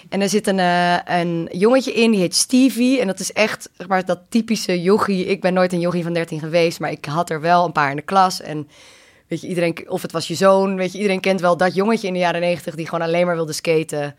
[0.09, 3.01] en er zit een, eh, een jongetje in, die heet Stevie.
[3.01, 5.27] En dat is echt maar, dat typische jochie.
[5.27, 7.91] Ik ben nooit een jochie van 13 geweest, maar ik had er wel een paar
[7.91, 8.41] in de klas.
[8.41, 8.69] En
[9.31, 12.07] weet je, iedereen, of het was je zoon, weet je, iedereen kent wel dat jongetje
[12.07, 14.17] in de jaren 90 die gewoon alleen maar wilde skaten,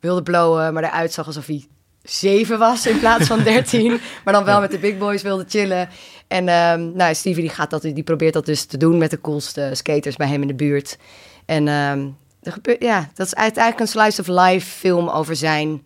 [0.00, 1.66] wilde blowen, maar eruit zag alsof hij
[2.02, 4.00] zeven was in plaats van 13.
[4.24, 5.88] maar dan wel met de big boys wilde chillen.
[6.28, 9.20] En ehm, nou, Stevie die gaat dat, die probeert dat dus te doen met de
[9.20, 10.98] coolste skaters bij hem in de buurt.
[11.46, 12.06] En ehm,
[12.42, 15.82] er gebeurt, ja, dat is eigenlijk een slice of life film over zijn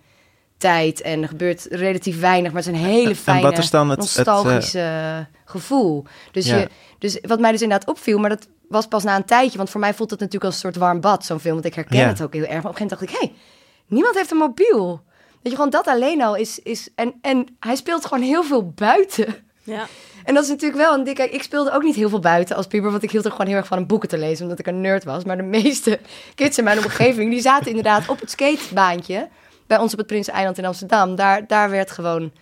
[0.59, 1.01] tijd.
[1.01, 3.91] En er gebeurt relatief weinig, maar het is een hele En fijne, wat is dan
[3.91, 6.05] het- het, eh, nostalgische gevoel.
[6.33, 6.57] Dus, Ja.
[6.57, 6.69] je,
[7.01, 9.57] dus wat mij dus inderdaad opviel, maar dat was pas na een tijdje.
[9.57, 11.55] Want voor mij voelt het natuurlijk als een soort warm bad, zo'n film.
[11.55, 12.07] Want ik herken Ja.
[12.07, 12.63] het ook heel erg.
[12.63, 13.45] Maar op een gegeven moment dacht ik, hé, hey,
[13.87, 15.03] niemand heeft een mobiel.
[15.43, 16.59] Dat je gewoon dat alleen al is...
[16.59, 19.35] is en, en hij speelt gewoon heel veel buiten.
[19.63, 19.87] ja.
[20.25, 21.29] En dat is natuurlijk wel een dikke...
[21.31, 23.57] Ik speelde ook niet heel veel buiten als puber, want ik hield er gewoon heel
[23.57, 25.25] erg van om boeken te lezen, omdat ik een nerd was.
[25.25, 26.01] Maar de meeste
[26.35, 29.29] kids in mijn omgeving, die zaten inderdaad op het skatebaantje
[29.67, 31.15] bij ons op het Prinseneiland in Amsterdam.
[31.17, 32.33] Daar, daar werd gewoon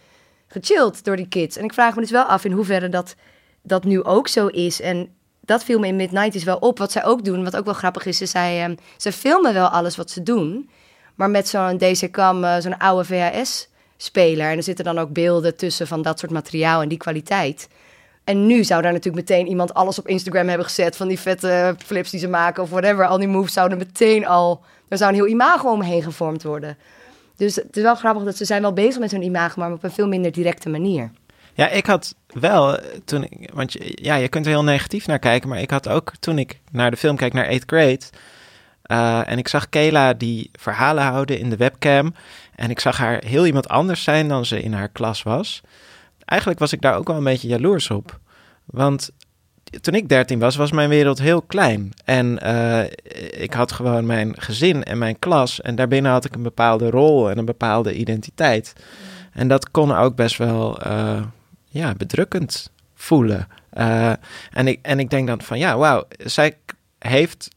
[0.48, 1.56] gechilled door die kids.
[1.56, 3.14] En ik vraag me dus wel af in hoeverre dat,
[3.68, 4.80] dat nu ook zo is.
[4.80, 5.08] En
[5.40, 6.78] dat viel me in Mid-90s wel op.
[6.78, 9.96] Wat zij ook doen, wat ook wel grappig is, is zij, zij filmen wel alles
[9.96, 10.70] wat ze doen.
[11.14, 14.50] Maar met zo'n DC-cam, eh, zo'n oude VHS-speler.
[14.50, 17.68] En er zitten dan ook beelden tussen van dat soort materiaal en die kwaliteit.
[18.24, 20.96] En nu zou daar natuurlijk meteen iemand alles op Instagram hebben gezet...
[20.96, 23.06] van die vette flips die ze maken of whatever.
[23.06, 24.60] Al die moves zouden meteen al...
[24.88, 26.76] Er zou een heel imago omheen gevormd worden.
[27.36, 29.60] Dus het is wel grappig dat ze zijn wel bezig met hun imago...
[29.60, 31.10] maar op een veel minder directe manier.
[31.58, 35.06] Ja, ik had wel eh, toen ik, want je, ja, je kunt er heel negatief
[35.06, 38.00] naar kijken, maar ik had ook toen ik naar de film keek naar 8th grade
[38.82, 42.14] eh, en ik zag Kayla die verhalen houden in de webcam
[42.54, 45.60] en ik zag haar heel iemand anders zijn dan ze in haar klas was.
[46.24, 48.18] Eigenlijk was ik daar ook wel een beetje jaloers op,
[48.64, 49.10] want
[49.80, 51.92] toen ik 13 was, was mijn wereld heel klein.
[52.04, 52.84] En eh,
[53.42, 55.60] ik had gewoon mijn gezin en mijn klas.
[55.60, 58.72] En daarbinnen had ik een bepaalde rol en een bepaalde identiteit.
[59.32, 60.78] En dat kon ook best wel
[61.68, 63.48] ja, bedrukkend voelen.
[63.70, 64.12] Eh,
[64.50, 66.56] en, ik, en ik denk dan van ja, wauw, zij
[66.98, 67.48] heeft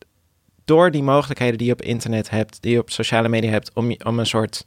[0.66, 3.96] door die mogelijkheden die je op internet hebt, die je op sociale media hebt, om,
[4.04, 4.64] om een soort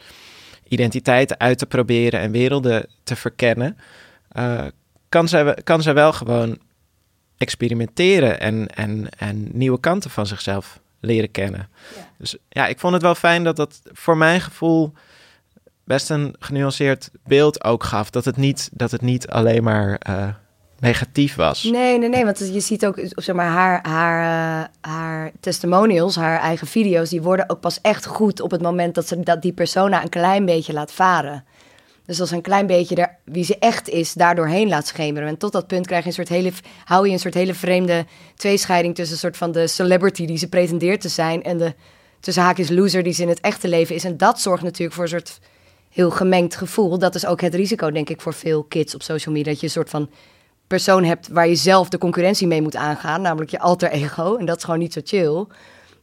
[0.69, 3.77] identiteit uit te proberen en werelden te verkennen,
[5.09, 6.59] kan, zij, kan zij wel gewoon
[7.39, 11.69] experimenteren en, en, en nieuwe kanten van zichzelf leren kennen.
[11.97, 12.11] Ja.
[12.19, 14.93] Dus ja, ik vond het wel fijn dat dat voor mijn gevoel
[15.85, 18.11] best een genuanceerd beeld ook gaf.
[18.11, 20.29] Dat het niet, dat het niet alleen maar uh,
[20.79, 21.63] negatief was.
[21.63, 22.25] Nee, nee, nee.
[22.25, 24.23] Want je ziet ook, zeg maar, haar, haar,
[24.61, 28.95] uh, haar testimonials, haar eigen video's, die worden ook pas echt goed op het moment
[28.95, 31.45] dat ze dat die persona een klein beetje laat varen.
[32.07, 35.29] Dus als een klein beetje er, wie ze echt is, daardoor heen laat schemeren.
[35.29, 36.53] En tot dat punt krijg je een soort hele,
[36.85, 40.49] hou je een soort hele vreemde tweescheiding tussen een soort van de celebrity die ze
[40.49, 41.75] pretendeert te zijn en de
[42.21, 44.05] tussen haakjes loser die ze in het echte leven is.
[44.05, 45.39] En dat zorgt natuurlijk voor een soort
[45.95, 46.99] heel gemengd gevoel.
[46.99, 49.51] Dat is ook het risico, denk ik, voor veel kids op social media.
[49.51, 50.11] Dat je een soort van
[50.67, 54.37] persoon hebt waar je zelf de concurrentie mee moet aangaan, namelijk je alter ego.
[54.37, 55.47] En dat is gewoon niet zo chill.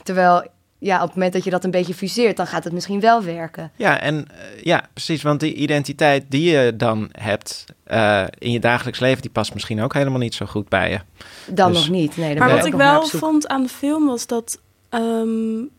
[0.03, 2.99] Terwijl ja, op het moment dat je dat een beetje fuseert, dan gaat het misschien
[2.99, 3.71] wel werken.
[3.75, 5.21] Ja, en uh, ja, precies.
[5.21, 9.81] Want die identiteit die je dan hebt uh, in je dagelijks leven, die past misschien
[9.81, 10.99] ook helemaal niet zo goed bij je.
[11.47, 12.17] Dan dus, nog niet.
[12.17, 14.59] Nee, maar wat ik wel vond aan de film was dat.
[14.89, 15.69] Um,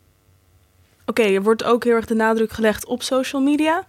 [1.05, 3.85] Oké, okay, er wordt ook heel erg de nadruk gelegd op social media.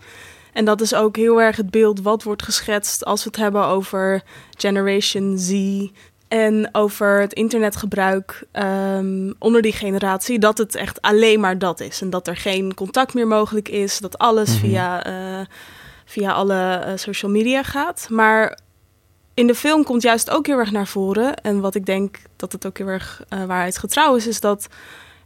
[0.53, 3.67] En dat is ook heel erg het beeld wat wordt geschetst als we het hebben
[3.67, 4.23] over
[4.57, 5.87] Generation Z,
[6.29, 12.01] en over het internetgebruik um, onder die generatie, dat het echt alleen maar dat is.
[12.01, 14.69] En dat er geen contact meer mogelijk is, dat alles mm -hmm.
[14.69, 15.47] via, uh,
[16.05, 18.07] via alle uh, social media gaat.
[18.11, 18.59] Maar
[19.35, 21.37] in de film komt juist ook heel erg naar voren.
[21.37, 24.69] En wat ik denk dat het ook heel erg uh, waarheidsgetrouw is, is dat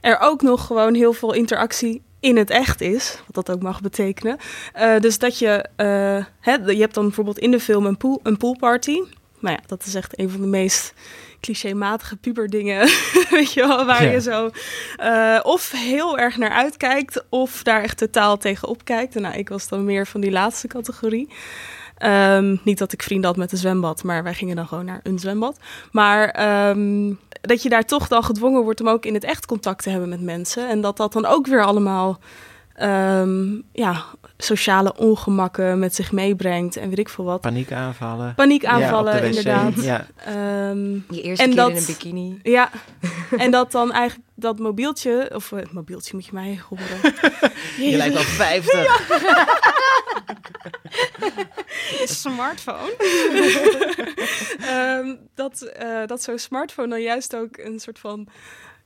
[0.00, 3.80] er ook nog gewoon heel veel interactie in het echt is, wat dat ook mag
[3.80, 4.36] betekenen.
[4.76, 8.20] Uh, dus dat je, uh, hè, je hebt dan bijvoorbeeld in de film een, pool,
[8.22, 9.00] een poolparty
[9.40, 10.94] nou ja, dat is echt een van de meest
[11.40, 12.78] clichématige puberdingen,
[13.30, 14.10] weet je wel, waar ja.
[14.10, 14.50] je zo
[15.00, 19.16] uh, of heel erg naar uitkijkt of daar echt totaal tegenop kijkt.
[19.16, 21.28] En nou, ik was dan meer van die laatste categorie.
[22.04, 25.00] Um, niet dat ik vrienden had met een zwembad, maar wij gingen dan gewoon naar
[25.02, 25.58] een zwembad.
[25.92, 29.82] Maar um, dat je daar toch dan gedwongen wordt om ook in het echt contact
[29.82, 30.68] te hebben met mensen.
[30.68, 32.18] En dat dat dan ook weer allemaal
[32.82, 34.04] um, ja,
[34.36, 37.40] sociale ongemakken met zich meebrengt en weet ik veel wat.
[37.40, 38.34] Paniekaanvallen.
[38.34, 39.82] Paniekaanvallen, ja, inderdaad.
[39.82, 40.06] Ja.
[40.70, 42.38] Um, Je eerste en keer dat, in een bikini.
[42.42, 42.70] Ja,
[43.36, 47.14] en dat dan eigenlijk dat mobieltje, of uh, mobieltje moet je mij horen.
[47.90, 49.06] je lijkt al 50.
[52.04, 52.94] smartphone.
[54.70, 58.28] um, dat uh, dat zo'n smartphone dan juist ook een soort van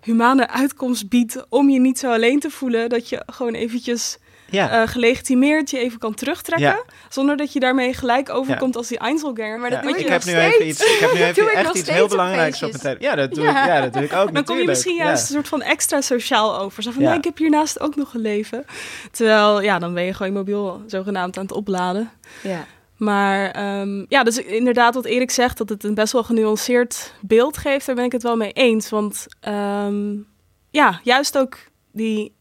[0.02, 2.88] humane uitkomst biedt om je niet zo alleen te voelen.
[2.88, 4.18] Dat je gewoon eventjes
[4.52, 4.82] ja.
[4.82, 6.66] uh, gelegitimeerd je even kan terugtrekken.
[6.66, 6.82] Ja.
[7.08, 8.78] Zonder dat je daarmee gelijk overkomt ja.
[8.78, 9.58] als die Einzelganger.
[9.58, 9.96] Maar dat ja.
[9.96, 12.82] ik, heb nu even iets, ik heb nu even echt iets heel belangrijks op mijn
[12.82, 13.08] telefoon.
[13.08, 14.46] Ja, dat doe, Ik, ja, dat doe ik ook Dan natuurlijk.
[14.46, 16.82] kom je misschien juist een soort van extra sociaal over.
[16.82, 18.64] Zo van, nee, ik heb hiernaast ook nog een leven.
[19.10, 22.10] Terwijl, ja, dan ben je gewoon je mobiel zogenaamd aan het opladen.
[22.42, 22.66] Ja.
[23.02, 27.56] Maar um, ja, dus inderdaad wat Erik zegt, dat het een best wel genuanceerd beeld
[27.56, 28.90] geeft, daar ben ik het wel mee eens.
[28.90, 30.26] Want um,
[30.70, 31.58] ja, juist ook
[31.92, 32.34] die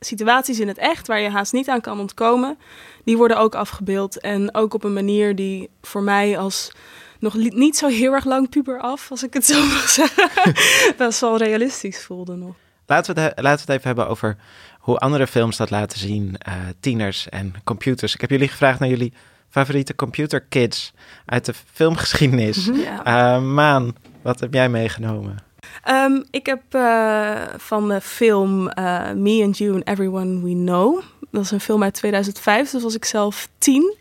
[0.00, 2.58] situaties in het echt, waar je haast niet aan kan ontkomen,
[3.04, 4.20] die worden ook afgebeeld.
[4.20, 6.72] En ook op een manier die voor mij als
[7.18, 10.54] nog niet zo heel erg lang puber af, als ik het zo mag zeggen,
[10.96, 12.54] best wel realistisch voelde nog.
[12.86, 14.36] Laten we, het, laten we het even hebben over
[14.78, 18.14] hoe andere films dat laten zien, uh, tieners en computers.
[18.14, 19.12] Ik heb jullie gevraagd naar jullie
[19.50, 20.92] favoriete computer kids
[21.26, 22.70] uit de filmgeschiedenis.
[22.74, 23.36] Ja.
[23.36, 25.46] Uh, Maan, wat heb jij meegenomen?
[25.90, 31.02] Um, ik heb uh, van de film uh, Me and You and Everyone We Know.
[31.30, 33.96] Dat is een film uit 2005, dus was ik zelf tien.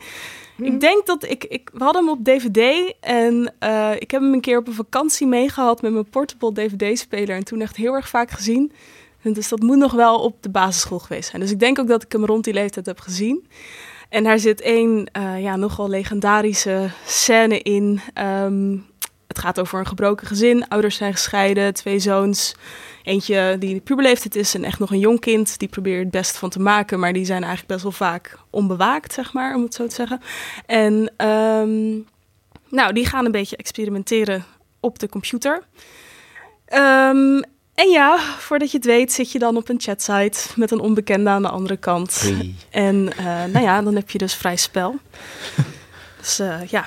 [0.55, 0.65] Hmm.
[0.65, 1.69] Ik denk dat ik, ik...
[1.73, 5.27] We hadden hem op DVD en uh, ik heb hem een keer op een vakantie
[5.27, 7.35] meegehad met mijn portable DVD-speler.
[7.35, 8.71] En toen echt heel erg vaak gezien.
[9.21, 11.41] En dus dat moet nog wel op de basisschool geweest zijn.
[11.41, 13.47] Dus ik denk ook dat ik hem rond die leeftijd heb gezien.
[14.09, 18.01] En daar zit één uh, ja, nogal legendarische scène in.
[18.43, 18.85] Um,
[19.27, 20.67] het gaat over een gebroken gezin.
[20.67, 22.55] Ouders zijn gescheiden, twee zoons.
[23.03, 25.59] Eentje die puberleeftijd is en echt nog een jong kind.
[25.59, 29.13] Die probeert het best van te maken, maar die zijn eigenlijk best wel vaak onbewaakt,
[29.13, 30.21] zeg maar, om het zo te zeggen.
[30.65, 30.93] En
[31.27, 32.05] um,
[32.69, 34.45] nou, die gaan een beetje experimenteren
[34.79, 35.63] op de computer.
[36.65, 37.41] Ehm,
[37.77, 41.29] en ja, voordat je het weet zit je dan op een chatsite met een onbekende
[41.29, 42.33] aan de andere kant.
[42.69, 44.95] En eh, nou ja, dan heb je dus vrij spel.
[46.19, 46.85] dus eh, ja,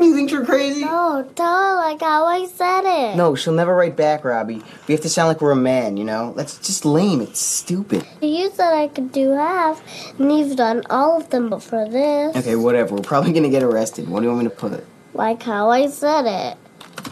[0.00, 0.80] You think you're crazy?
[0.80, 3.16] No, tell her like how I said it.
[3.16, 4.62] No, she'll never write back, Robbie.
[4.86, 6.32] We have to sound like we're a man, you know?
[6.34, 7.20] That's just lame.
[7.20, 8.02] It's stupid.
[8.22, 9.82] You said I could do half,
[10.18, 12.34] and you've done all of them before this.
[12.34, 12.94] Okay, whatever.
[12.94, 14.08] We're probably gonna get arrested.
[14.08, 14.84] What do you want me to put?
[15.12, 16.56] Like how I said it.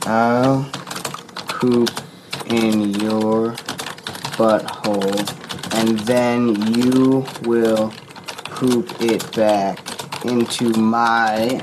[0.07, 0.64] I'll
[1.47, 1.90] poop
[2.51, 3.53] in your
[4.37, 7.93] butthole, and then you will
[8.45, 9.79] poop it back
[10.25, 11.61] into my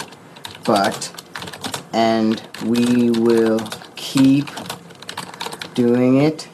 [0.63, 1.11] butt,
[1.93, 3.59] and we will
[3.95, 4.49] keep
[5.73, 6.47] doing it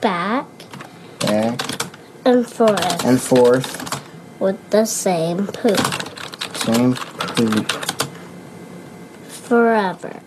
[0.00, 0.46] Back
[1.20, 1.60] back
[2.24, 4.40] and forth and forth.
[4.40, 5.78] with the same poop.
[6.56, 7.70] Same poop.
[9.28, 10.20] Forever.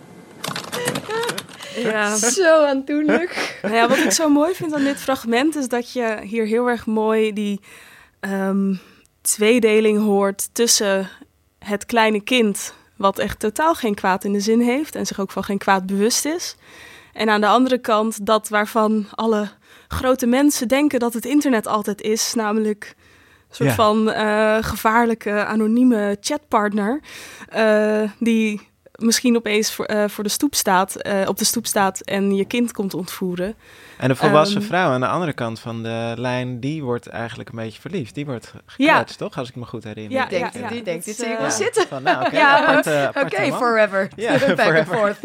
[1.75, 2.15] Ja.
[2.15, 3.31] Zo aandoenlijk.
[3.61, 6.67] Nou ja, wat ik zo mooi vind aan dit fragment is dat je hier heel
[6.69, 7.59] erg mooi die
[8.19, 8.73] ehm,
[9.21, 11.09] tweedeling hoort tussen
[11.59, 15.31] het kleine kind, wat echt totaal geen kwaad in de zin heeft en zich ook
[15.31, 16.55] van geen kwaad bewust is.
[17.13, 19.49] En aan de andere kant dat waarvan alle
[19.87, 22.93] grote mensen denken dat het internet altijd is, namelijk
[23.49, 23.75] een soort Ja.
[23.75, 26.99] van eh, gevaarlijke anonieme chatpartner
[27.49, 31.99] eh, die misschien opeens voor, eh, voor de stoep staat, eh, op de stoep staat
[32.01, 33.55] en je kind komt ontvoeren.
[33.97, 34.67] En de volwassen Ehm.
[34.67, 38.15] vrouw aan de andere kant van de lijn, die wordt eigenlijk een beetje verliefd.
[38.15, 38.89] Die wordt ge- Ja.
[38.91, 39.37] gekletst, toch?
[39.37, 40.11] Als ik me goed herinner.
[40.11, 41.53] Ja, Ik denk, ja, dat die denkt, dit zie ik eh, wel Ja.
[41.53, 41.87] zitten.
[41.87, 42.81] Van, nou, oké, Ja,
[43.57, 44.09] forever.
[44.15, 45.19] Ja, Back and forth.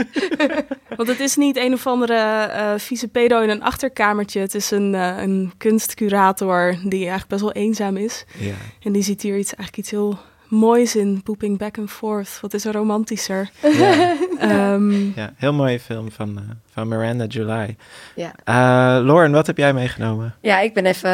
[0.96, 4.40] Want het is niet een of andere eh vieze pedo in een achterkamertje.
[4.40, 8.24] Het is een, een kunstcurator die eigenlijk best wel eenzaam is.
[8.38, 8.54] Ja.
[8.83, 11.22] En die ziet hier iets, eigenlijk iets heel moois in.
[11.22, 12.38] Pooping back and forth.
[12.40, 13.50] Wat is er romantischer?
[13.78, 14.16] Ja.
[14.38, 17.76] Ehm, ja, heel mooie film van, eh, van Miranda July.
[18.14, 18.32] Ja.
[18.44, 20.34] Eh, Lauren, wat heb jij meegenomen?
[20.40, 21.11] Ja, ik ben even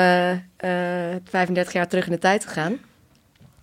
[0.57, 0.71] eh
[1.25, 2.79] 35 jaar terug in de tijd gegaan.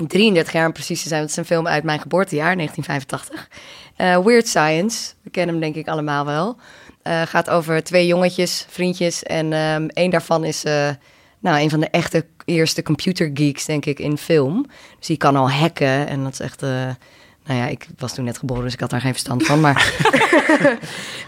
[0.08, 3.50] 33 jaar om precies te zijn, want het is een film uit mijn geboortejaar, 1985.
[3.96, 6.58] Eh, Weird Science, we kennen hem denk ik allemaal wel.
[7.02, 9.24] Eh, gaat over twee jongetjes, vriendjes.
[9.24, 10.90] En ehm één daarvan is eh,
[11.42, 14.66] nou, een van de echte eerste computergeeks, denk ik, in film.
[14.98, 16.64] Dus die kan al hacken en dat is echt...
[16.64, 16.90] eh,
[17.46, 19.60] nou ja, ik was toen net geboren, dus ik had daar geen verstand van.
[19.60, 19.80] Maar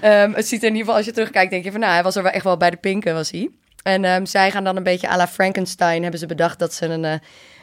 [0.02, 1.80] Ehm, het ziet er in ieder geval, als je terugkijkt, denk je van...
[1.80, 3.50] nou, hij was er wel echt wel bij de pinken, was hij.
[3.84, 6.02] En ehm, zij gaan dan een beetje à la Frankenstein...
[6.02, 7.14] hebben ze bedacht dat ze een, eh,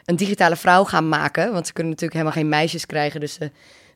[0.05, 1.53] een digitale vrouw gaan maken.
[1.53, 3.35] Want ze kunnen natuurlijk helemaal geen meisjes krijgen, dus...
[3.35, 3.51] ze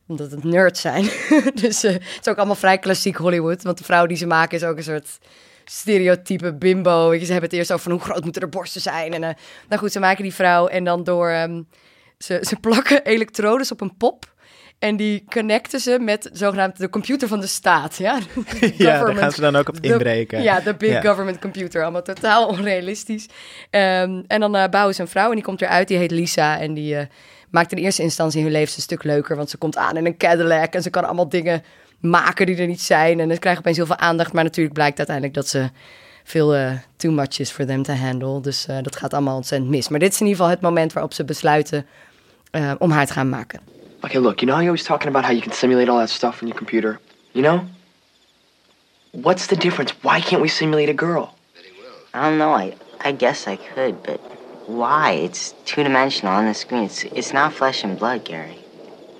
[0.07, 1.09] omdat het nerds zijn.
[1.62, 3.62] dus eh, het is ook allemaal vrij klassiek Hollywood.
[3.62, 5.19] Want de vrouw die ze maken is ook een soort
[5.64, 7.09] stereotype bimbo.
[7.09, 9.12] Weet je, ze hebben het eerst over van hoe groot moeten de borsten zijn.
[9.12, 9.31] En eh,
[9.68, 11.29] nou goed, ze maken die vrouw en dan door...
[11.29, 11.62] ehm,
[12.18, 14.33] ze, ze plakken elektrodes op een pop...
[14.79, 17.96] En die connecten ze met zogenaamd de computer van de staat.
[17.96, 18.18] Ja,
[18.77, 20.42] Ja, daar gaan ze dan ook op de- inbreken.
[20.42, 21.00] ja, de big Ja.
[21.00, 21.83] government computer.
[21.83, 23.27] Allemaal totaal onrealistisch.
[23.70, 25.88] Ehm, en dan eh, bouwen ze een vrouw en die komt eruit.
[25.88, 27.07] Die heet Lisa en die eh,
[27.50, 29.37] maakt in eerste instantie hun leven een stuk leuker.
[29.37, 31.62] Want ze komt aan in een Cadillac en ze kan allemaal dingen
[32.05, 33.21] maken die er niet zijn.
[33.21, 34.33] En ze krijgt opeens heel veel aandacht.
[34.33, 35.71] Maar natuurlijk blijkt uiteindelijk dat ze
[36.25, 38.40] veel eh, too much is for them to handle.
[38.40, 39.88] Dus eh, dat gaat allemaal ontzettend mis.
[39.88, 41.87] Maar dit is in ieder geval het moment waarop ze besluiten
[42.51, 43.61] eh, om haar te gaan maken.
[44.01, 46.11] Okay, look, you know how you're always talking about how you can simulate all that
[46.11, 47.01] stuff in your computer?
[47.31, 47.64] You know?
[49.11, 49.95] What's the difference?
[50.03, 51.35] Why can't we simulate a girl?
[52.14, 52.53] I don't know.
[52.53, 54.21] I I guess I could, but
[54.67, 55.12] why?
[55.12, 56.85] It's two dimensional on the screen.
[56.85, 58.63] It's it's not flesh and blood, Gary.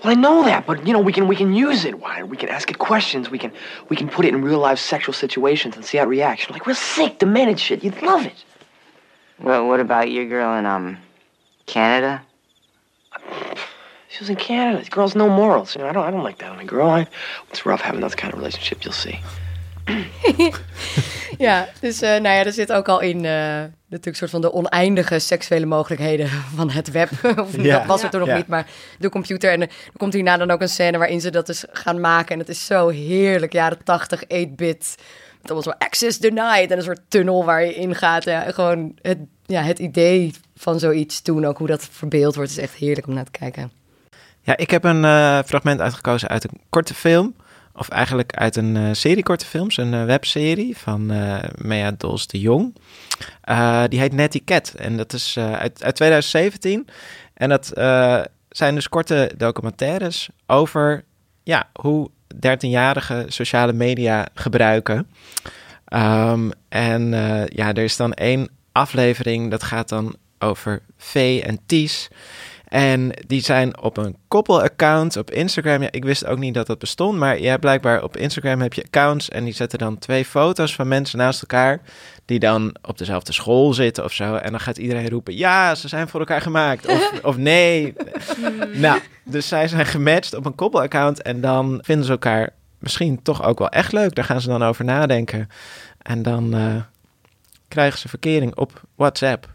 [0.05, 1.99] Well, I know that, but you know, we can we can use it.
[1.99, 2.23] Why?
[2.23, 3.31] We can ask it questions.
[3.31, 3.53] We can
[3.89, 6.51] we can put it in real life sexual situations and see how it reacts.
[6.51, 7.83] Like real sick, demented shit.
[7.83, 8.45] You'd love it.
[9.41, 10.99] Well, what about your girl in um
[11.65, 12.23] Canada?
[14.11, 14.79] She was in Canada.
[14.79, 15.75] This Girls no morals.
[15.75, 16.91] You know, I don't I don't like that on a girl.
[16.91, 17.07] I,
[17.51, 18.85] it's rough having that kind of relationship.
[18.85, 19.21] You'll see.
[21.39, 24.41] Ja, dus eh, nou ja, er zit ook al in eh, natuurlijk een soort van
[24.41, 27.11] de oneindige seksuele mogelijkheden van het web.
[27.39, 27.79] of Ja.
[27.79, 28.37] dat was het er nog Ja.
[28.37, 28.67] niet, maar
[28.99, 29.53] de computer.
[29.53, 32.33] En eh, er komt hierna dan ook een scène waarin ze dat dus gaan maken.
[32.33, 34.95] En het is zo heerlijk, jaren 80, 8-bit.
[35.41, 38.25] Met allemaal zo access denied en een soort tunnel waar je in gaat.
[38.25, 42.59] Ja, gewoon het, ja, het idee van zoiets toen, ook hoe dat verbeeld wordt, is
[42.59, 43.73] echt heerlijk om naar te kijken.
[44.41, 47.35] Ja, ik heb een eh, fragment uitgekozen uit een korte film.
[47.77, 49.77] Of eigenlijk uit een eh, serie korte films.
[49.77, 52.75] Een eh, webserie van eh Mea Dols de Jong.
[53.89, 54.75] Die heet Netty Cat.
[54.77, 56.89] En dat is uit, uit 2017.
[57.35, 57.73] En dat
[58.49, 61.05] zijn dus korte documentaires over
[61.43, 65.09] ja, hoe 13-jarigen sociale media gebruiken.
[65.85, 67.11] Ehm, en
[67.47, 72.09] ja, er is dan één aflevering dat gaat dan over Vee en Ties.
[72.75, 75.83] En die zijn op een koppelaccount op Instagram.
[75.83, 78.85] Ja, ik wist ook niet dat dat bestond, maar ja, blijkbaar op Instagram heb je
[78.85, 81.81] accounts en die zetten dan twee foto's van mensen naast elkaar
[82.25, 84.35] die dan op dezelfde school zitten of zo.
[84.35, 86.87] En dan gaat iedereen roepen, ja, ze zijn voor elkaar gemaakt.
[86.87, 87.95] Of, of nee.
[88.73, 93.45] nou, dus zij zijn gematcht op een koppelaccount en dan vinden ze elkaar misschien toch
[93.45, 94.15] ook wel echt leuk.
[94.15, 95.49] Daar gaan ze dan over nadenken.
[96.03, 96.75] En dan eh,
[97.69, 99.49] krijgen ze verkering op WhatsApp.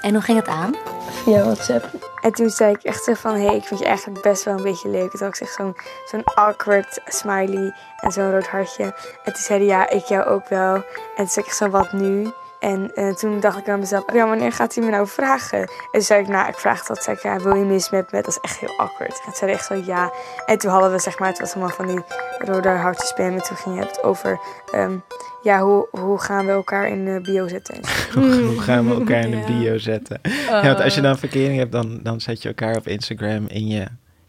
[0.00, 0.74] En hoe ging het aan?
[1.10, 2.13] Via WhatsApp.
[2.24, 4.56] En toen zei ik echt zo van, hé, hey, ik vind je eigenlijk best wel
[4.56, 5.02] een beetje leuk.
[5.02, 8.84] En toen had ik zeg zo'n zo'n awkward smiley en zo'n rood hartje.
[9.24, 10.74] En toen zei hij, ja, ik jou ook wel.
[10.74, 10.84] En
[11.16, 12.32] toen zei ik echt zo, wat nu?
[12.64, 15.58] En eh, toen dacht ik aan mezelf, ja, wanneer gaat hij me nou vragen?
[15.58, 17.02] En toen zei ik, nou, ik vraag dat.
[17.02, 18.22] Zei ik, ja, wil je mis met me?
[18.22, 19.10] Dat is echt heel awkward.
[19.10, 20.12] En toen zei hij echt zo, ja.
[20.46, 22.02] En toen hadden we, zeg maar, het was allemaal van die
[22.38, 23.32] rode hartjes spam.
[23.32, 24.40] En toen ging het over,
[24.72, 24.96] ehm,
[25.42, 27.80] ja, hoe, hoe gaan we elkaar in de bio zetten?
[28.14, 30.20] Hoe gaan we elkaar in de bio zetten?
[30.48, 33.66] Ja, want als je dan verkering hebt, dan, dan zet je elkaar op Instagram in
[33.66, 33.86] je,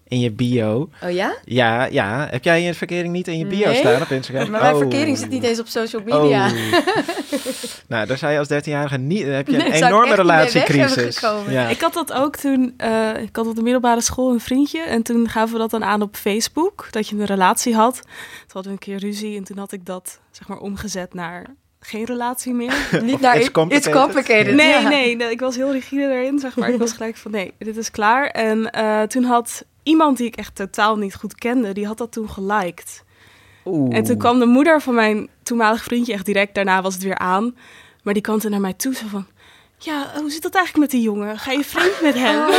[0.07, 0.89] in je bio.
[1.03, 1.35] Oh ja?
[1.45, 2.27] Ja, ja.
[2.31, 3.75] Heb jij je verkering niet in je bio Nee.
[3.75, 4.49] staan op Instagram?
[4.51, 4.79] Maar mijn Oh.
[4.79, 6.45] verkering zit niet eens op social media.
[6.47, 6.53] Oh.
[7.87, 9.21] nou, daar zou je als 13-jarige niet...
[9.25, 11.19] Dan heb je een enorme relatiecrisis.
[11.49, 11.67] Ja.
[11.67, 15.03] Ik had dat ook toen, eh, ik had op de middelbare school een vriendje en
[15.03, 17.93] toen gaven we dat dan aan op Facebook, dat je een relatie had.
[18.01, 18.11] Toen
[18.47, 21.45] hadden we een keer ruzie en toen had ik dat zeg maar omgezet naar
[21.79, 22.73] geen relatie meer.
[23.03, 23.93] Niet naar It's complicated.
[23.93, 24.87] it's complicated, Nee, ja.
[24.89, 26.69] nee, nee, ik was heel rigide erin, zeg maar.
[26.69, 28.27] Ik was gelijk van nee, dit is klaar.
[28.27, 32.11] En eh, toen had iemand die ik echt totaal niet goed kende, die had dat
[32.11, 33.03] toen geliked.
[33.65, 33.95] Oeh.
[33.95, 37.17] En toen kwam de moeder van mijn toenmalig vriendje echt direct daarna was het weer
[37.17, 37.55] aan.
[38.03, 39.25] Maar die kwam toen naar mij toe zo van...
[39.77, 41.39] Ja, hoe zit dat eigenlijk met die jongen?
[41.39, 42.49] Ga je vreemd met hem?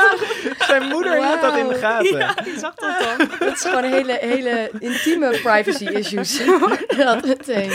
[0.66, 2.18] Zijn moeder had dat in de gaten.
[2.18, 3.28] Ja, die zag dat dan.
[3.38, 6.40] Dat is gewoon hele, hele intieme privacy issues.
[6.96, 7.70] dat meteen.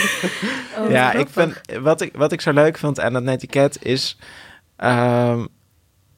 [0.77, 3.79] Oh, ja, wat ik vind, wat, ik, wat ik zo leuk vond aan dat netiquette
[3.81, 4.17] is
[4.77, 5.45] ehm,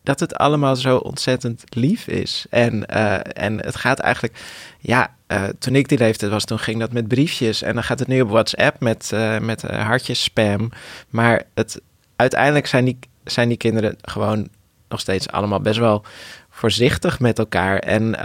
[0.04, 2.46] dat het allemaal zo ontzettend lief is.
[2.50, 4.40] En, eh, en het gaat eigenlijk,
[4.80, 7.62] ja, eh, toen ik die leeftijd was, toen ging dat met briefjes.
[7.62, 10.72] En dan gaat het nu op WhatsApp met, eh, met hartjes spam.
[11.10, 11.82] Maar het,
[12.16, 14.50] uiteindelijk zijn die, zijn die kinderen gewoon
[14.90, 16.04] nog steeds allemaal best wel
[16.50, 17.78] voorzichtig met elkaar.
[17.80, 18.16] En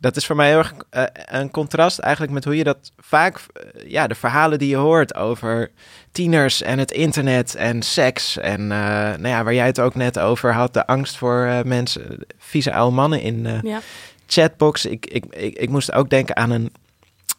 [0.00, 3.40] dat is voor mij heel erg eh, een contrast eigenlijk met hoe je dat vaak,
[3.52, 5.70] eh, ja, de verhalen die je hoort over
[6.12, 8.36] tieners en het internet en seks.
[8.38, 8.78] En eh,
[9.18, 12.94] nou ja, waar jij het ook net over had, de angst voor mensen, vieze oude
[12.94, 13.80] mannen in Ja.
[14.26, 14.86] chatbox.
[14.86, 16.72] Ik, ik, ik, ik moest ook denken aan een,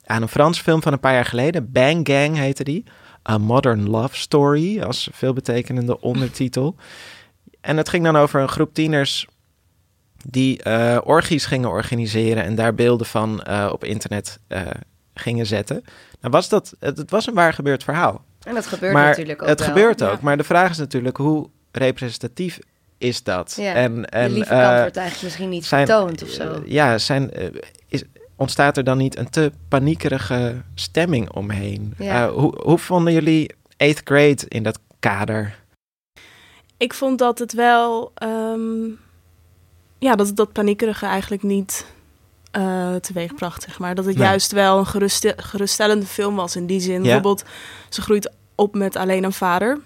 [0.06, 1.71] aan een Frans film van een paar jaar geleden.
[1.71, 2.84] Bang Gang heette die.
[3.30, 6.76] A Modern Love Story, als veelbetekenende ondertitel.
[7.62, 9.28] En het ging dan over een groep tieners
[10.28, 14.62] die eh, orgies gingen organiseren en daar beelden van eh, op internet eh,
[15.14, 15.84] gingen zetten.
[16.20, 18.24] Nou was dat, het, het was een waar gebeurd verhaal.
[18.44, 19.68] En dat gebeurt maar natuurlijk ook Het wel.
[19.68, 20.10] gebeurt Ja.
[20.10, 22.60] ook, maar de vraag is natuurlijk hoe representatief
[22.98, 23.54] is dat?
[23.58, 26.62] Ja, en, de en, lieve eh, kant wordt eigenlijk misschien niet vertoond of zo.
[26.66, 27.32] ja, zijn,
[27.88, 28.04] is,
[28.36, 31.94] ontstaat er dan niet een te paniekerige stemming omheen?
[31.98, 32.26] Ja.
[32.26, 35.60] Eh, hoe, hoe vonden jullie 8th grade in dat kader?
[36.78, 38.90] Ik vond dat het wel, ehm,
[40.02, 41.86] ja, dat het dat paniekerige eigenlijk niet
[42.52, 43.96] eh teweegbracht, zeg maar.
[43.96, 44.26] Dat het Nee.
[44.26, 46.96] juist wel een gerustste- geruststellende film was in die zin.
[46.96, 47.02] Ja.
[47.02, 47.44] Bijvoorbeeld,
[47.90, 49.80] ze groeit op met alleen een vader.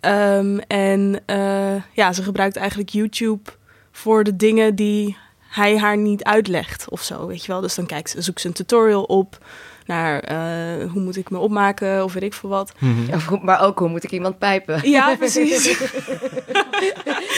[0.00, 3.50] Ehm, en eh, ja, ze gebruikt eigenlijk YouTube
[3.92, 5.16] voor de dingen die
[5.48, 7.60] hij haar niet uitlegt of zo, weet je wel.
[7.60, 9.38] Dus dan kijkt ze, zoekt ze een tutorial op
[9.86, 12.72] naar eh, hoe moet ik me opmaken of weet ik veel wat.
[13.14, 14.90] Of hoe- maar ook hoe moet ik iemand pijpen?
[14.90, 15.66] Ja, precies.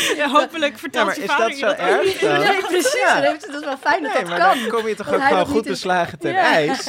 [0.16, 2.20] ja, hopelijk vertelt maar je is vader dat je zo erg niet.
[2.20, 2.92] Nee, precies.
[3.00, 3.14] Ja.
[3.20, 4.58] Dan heeft- Dat is wel fijn dat Nee, dat maar kan.
[4.58, 5.70] dan kom je toch Dat ook dat goed is.
[5.70, 6.38] beslagen ten Ja.
[6.52, 6.84] ijs?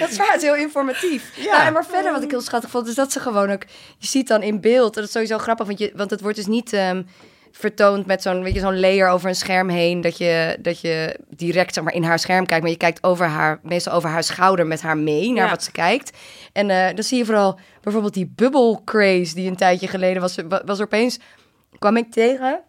[0.00, 1.30] dat is waar, het is heel informatief.
[1.36, 1.66] Ja.
[1.66, 3.62] en maar verder wat ik heel schattig vond, is dat ze gewoon ook...
[3.98, 6.46] Je ziet dan in beeld, dat is sowieso grappig, want, je, want het wordt dus
[6.46, 7.02] niet ehm,
[7.52, 10.00] vertoond met zo'n weet je, zo'n layer over een scherm heen...
[10.00, 13.26] Dat je, dat je direct zeg maar, in haar scherm kijkt, maar je kijkt over
[13.26, 15.50] haar, meestal over haar schouder met haar mee naar Ja.
[15.50, 16.16] wat ze kijkt.
[16.52, 20.36] En eh, dan zie je vooral bijvoorbeeld die bubble craze die een tijdje geleden was.
[20.48, 21.18] wa- Was er opeens,
[21.78, 22.60] kwam ik tegen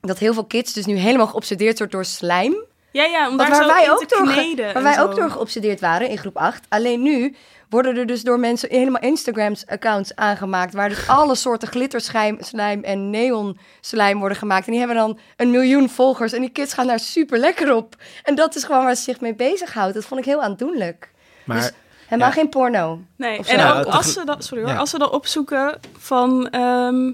[0.00, 2.66] dat heel veel kids dus nu helemaal geobsedeerd wordt door slijm.
[2.92, 4.08] Ja, ja, om Want daar waar zo wij in ook
[4.56, 5.02] door, waar wij zo.
[5.02, 6.66] ook door geobsedeerd waren in groep 8.
[6.68, 7.36] Alleen nu
[7.68, 10.74] worden er dus door mensen helemaal Instagrams-accounts aangemaakt...
[10.74, 14.66] waar dus alle soorten glitterslijm slijm en neon slijm worden gemaakt.
[14.66, 17.96] En die hebben dan een miljoen volgers en die kids gaan daar super lekker op.
[18.22, 19.94] En dat is gewoon waar ze zich mee bezighoudt.
[19.94, 21.10] Dat vond ik heel aandoenlijk.
[21.44, 21.72] Maar, dus
[22.06, 22.34] helemaal ja.
[22.34, 23.00] geen porno.
[23.16, 24.78] Nee, en ook als ze, dat, sorry hoor, ja.
[24.78, 26.50] als ze dan opzoeken van...
[26.50, 27.10] ehm,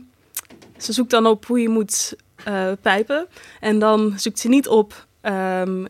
[0.79, 3.27] ze zoekt dan op hoe je moet eh, pijpen.
[3.61, 5.85] En dan zoekt ze niet op ehm,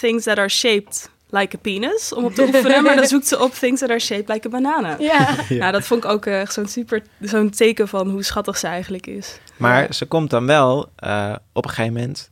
[0.00, 2.82] things that are shaped like a penis om op te oefenen.
[2.82, 4.96] maar dan zoekt ze op things that are shaped like a banana.
[5.08, 5.34] Ja.
[5.48, 9.06] Nou, dat vond ik ook echt zo'n super, zo'n teken van hoe schattig ze eigenlijk
[9.06, 9.38] is.
[9.56, 12.30] Maar ze komt dan wel eh, op een gegeven moment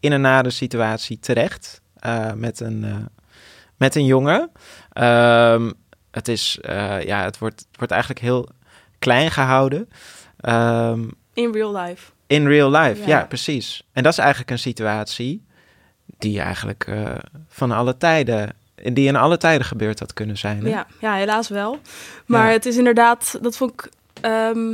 [0.00, 2.96] in een nare situatie terecht eh, met, een, eh,
[3.76, 4.50] met een jongen.
[4.92, 5.70] Ehm,
[6.10, 8.48] het, is, eh, ja, het, wordt, het wordt eigenlijk heel
[8.98, 9.88] klein gehouden.
[10.40, 12.10] Ehm, In real life.
[12.26, 13.06] in real life, ja.
[13.18, 13.24] Ja.
[13.24, 13.82] precies.
[13.92, 15.44] En dat is eigenlijk een situatie
[16.18, 17.14] die eigenlijk eh,
[17.48, 18.52] van alle tijden,
[18.92, 20.62] die in alle tijden gebeurd had kunnen zijn.
[20.64, 20.68] Hè?
[20.68, 21.78] Ja, ja, helaas wel.
[22.26, 22.52] Maar Ja.
[22.52, 23.88] het is inderdaad, dat vond ik.
[24.20, 24.68] ehm,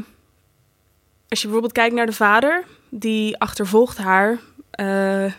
[1.29, 4.39] als je bijvoorbeeld kijkt naar de vader, die achtervolgt haar.
[4.71, 5.33] eh,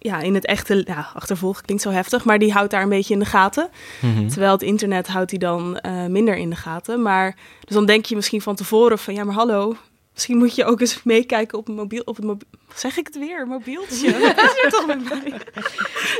[0.00, 3.12] ja, in het echte, ja, achtervolgen klinkt zo heftig, maar die houdt daar een beetje
[3.14, 3.68] in de gaten.
[4.00, 4.28] Mhm.
[4.28, 7.02] Terwijl het internet houdt hij dan eh, minder in de gaten.
[7.02, 9.76] Maar dus dan denk je misschien van tevoren van ja, maar hallo,
[10.18, 12.48] misschien moet je ook eens meekijken op een mobiel, op het mobiel.
[12.74, 14.18] Zeg ik het weer, mobieltje?
[14.18, 15.32] Wat is er toch met mij?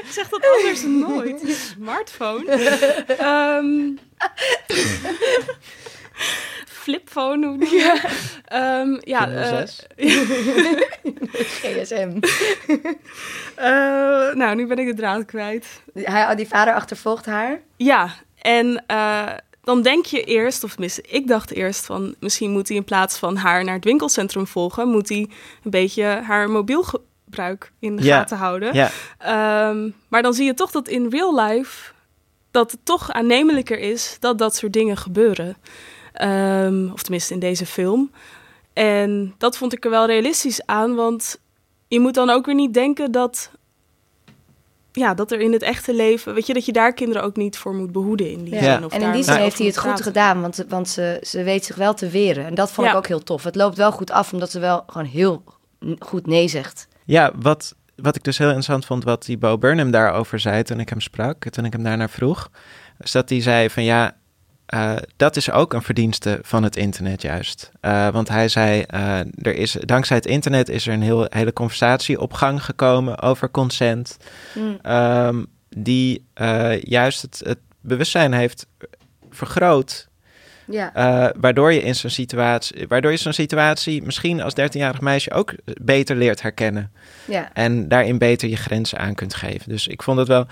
[0.02, 1.72] Ik zeg dat anders nooit.
[1.76, 2.50] Smartphone.
[3.18, 3.96] Ehm
[6.88, 8.10] flipphone, hoe noem je dat?
[8.44, 9.86] Ehm, ja, Kinderen eh, zes.
[11.62, 12.18] GSM.
[13.56, 15.66] eh, nou, nu ben ik de draad kwijt.
[15.94, 17.60] Hij, die vader achtervolgt haar.
[17.76, 19.28] Ja, en eh,
[19.62, 23.16] dan denk je eerst, of tenminste, ik dacht eerst van misschien moet hij in plaats
[23.16, 25.28] van haar naar het winkelcentrum volgen, moet hij
[25.64, 28.90] een beetje haar mobiel gebruik in de gaten houden.
[29.18, 31.92] Ehm, maar dan zie je toch dat in real life
[32.50, 35.56] dat het toch aannemelijker is dat dat soort dingen gebeuren.
[36.12, 38.10] Ehm, of tenminste in deze film.
[38.72, 41.40] En dat vond ik er wel realistisch aan, want
[41.88, 43.50] je moet dan ook weer niet denken dat,
[44.98, 47.58] ja, dat er in het echte leven, weet je, dat je daar kinderen ook niet
[47.58, 48.74] voor moet behoeden in die Ja.
[48.74, 48.84] zin.
[48.84, 51.64] Of En in die zin heeft hij het goed gedaan, want, want ze, ze weet
[51.64, 52.44] zich wel te weren.
[52.46, 53.44] En dat vond ik ook heel tof.
[53.44, 55.42] Het loopt wel goed af, omdat ze wel gewoon heel
[55.98, 56.88] goed nee zegt.
[57.04, 60.80] Ja, wat, wat ik dus heel interessant vond, wat die Bo Burnham daarover zei toen
[60.80, 62.50] ik hem sprak, toen ik hem daarnaar vroeg,
[63.00, 64.16] is dat hij zei van ja,
[64.68, 67.70] eh, dat is ook een verdienste van het internet juist.
[67.80, 71.52] Eh, want hij zei, eh, er is, dankzij het internet is er een heel, hele
[71.52, 74.16] conversatie op gang gekomen over consent,
[74.54, 74.78] Mm.
[74.82, 75.44] ehm,
[75.76, 76.24] die
[76.80, 78.66] juist het, het bewustzijn heeft
[79.30, 80.08] vergroot
[80.66, 81.32] Ja.
[81.40, 86.16] waardoor je in zo'n situatie, waardoor je zo'n situatie misschien als 13-jarig meisje ook beter
[86.16, 86.92] leert herkennen.
[87.24, 87.50] Ja.
[87.52, 89.68] En daarin beter je grenzen aan kunt geven.
[89.68, 90.46] Dus ik vond het wel,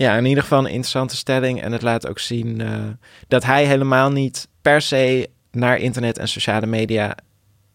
[0.00, 1.62] ja, in ieder geval een interessante stelling.
[1.62, 2.68] En het laat ook zien eh,
[3.28, 7.14] dat hij helemaal niet per se naar internet en sociale media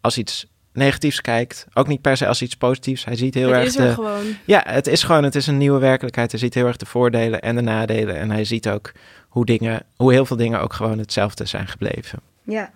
[0.01, 1.67] als iets negatiefs kijkt.
[1.73, 3.05] Ook niet per se als iets positiefs.
[3.05, 4.23] Hij ziet heel Het erg is er de, gewoon.
[4.45, 6.31] Ja, het is gewoon, het is een nieuwe werkelijkheid.
[6.31, 8.15] Hij ziet heel erg de voordelen en de nadelen.
[8.15, 8.91] En hij ziet ook
[9.27, 12.19] hoe dingen, hoe heel veel dingen ook gewoon hetzelfde zijn gebleven.
[12.43, 12.71] Ja.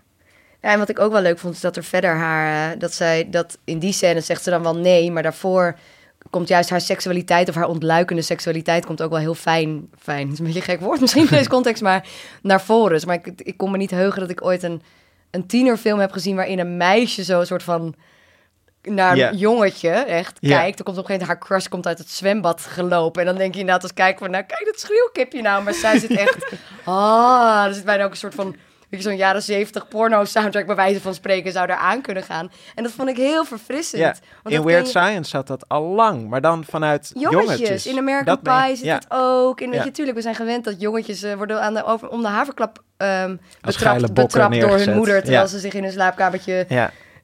[0.62, 0.72] ja.
[0.72, 2.72] En wat ik ook wel leuk vond, is dat er verder haar...
[2.74, 5.78] eh, dat zij, dat in die scène zegt ze dan wel nee, maar daarvoor
[6.30, 10.34] komt juist haar seksualiteit of haar ontluikende seksualiteit komt ook wel heel fijn, fijn, het
[10.34, 12.08] is een beetje een gek woord misschien in deze context, maar
[12.42, 12.92] naar voren.
[12.92, 14.82] Dus, maar ik, ik kon me niet heugen dat ik ooit een,
[15.32, 17.96] een tienerfilm heb gezien waarin een meisje zo een soort van
[18.82, 20.80] naar een jongetje echt kijkt.
[20.80, 23.22] Er komt op een gegeven moment haar crush komt uit het zwembad gelopen.
[23.22, 25.64] En dan denk je inderdaad als kijker van, nou kijk dat schreeuwkipje nou.
[25.64, 26.46] Maar zij zit echt,
[26.84, 28.56] ah, er zit bijna ook een soort van,
[28.90, 32.24] weet je, zo'n jaren zeventig porno soundtrack bij wijze van spreken zou er aan kunnen
[32.24, 32.52] gaan.
[32.76, 34.20] En dat vond ik heel verfrissend.
[34.44, 37.86] Want in Weird je- Science zat dat al lang, maar dan vanuit Jongetjes, jongetjes.
[37.86, 38.96] in American Dat Pie zit ja.
[38.96, 39.62] het ook.
[39.62, 39.86] En weet Ja.
[39.86, 42.84] je, tuurlijk, we zijn gewend dat jongetjes eh, worden aan de, over, om de haverklap
[42.98, 45.18] geile betrapt, betrapt door hun moeder...
[45.22, 45.48] terwijl Ja.
[45.50, 46.66] ze zich in hun slaapkamertje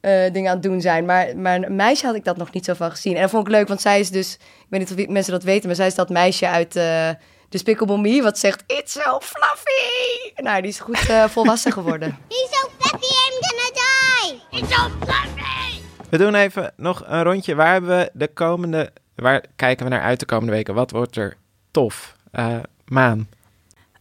[0.02, 1.06] eh, dingen aan het doen zijn.
[1.06, 3.16] Maar, maar een meisje had ik dat nog niet zo van gezien.
[3.16, 4.34] En dat vond ik leuk, want zij is dus...
[4.34, 7.18] Ik weet niet of mensen dat weten, maar zij is dat meisje uit uh, de
[7.50, 8.22] Despicable Me...
[8.22, 10.34] wat zegt, it's so fluffy!
[10.36, 12.18] Nou, die is goed eh, volwassen geworden.
[12.30, 14.60] He's so fluffy, I'm gonna die.
[14.60, 15.82] It's so fluffy.
[16.10, 17.56] We doen even nog een rondje.
[17.56, 18.92] Waar hebben we de komende...
[19.16, 20.74] Waar kijken we naar uit de komende weken?
[20.74, 21.38] Wat wordt er
[21.72, 22.16] tof?
[22.32, 23.28] Eh, Maan.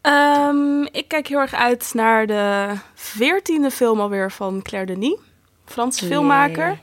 [0.01, 5.19] Ehm, ik kijk heel erg uit naar de veertiende film alweer van Claire Denis,
[5.65, 6.79] Franse filmmaker.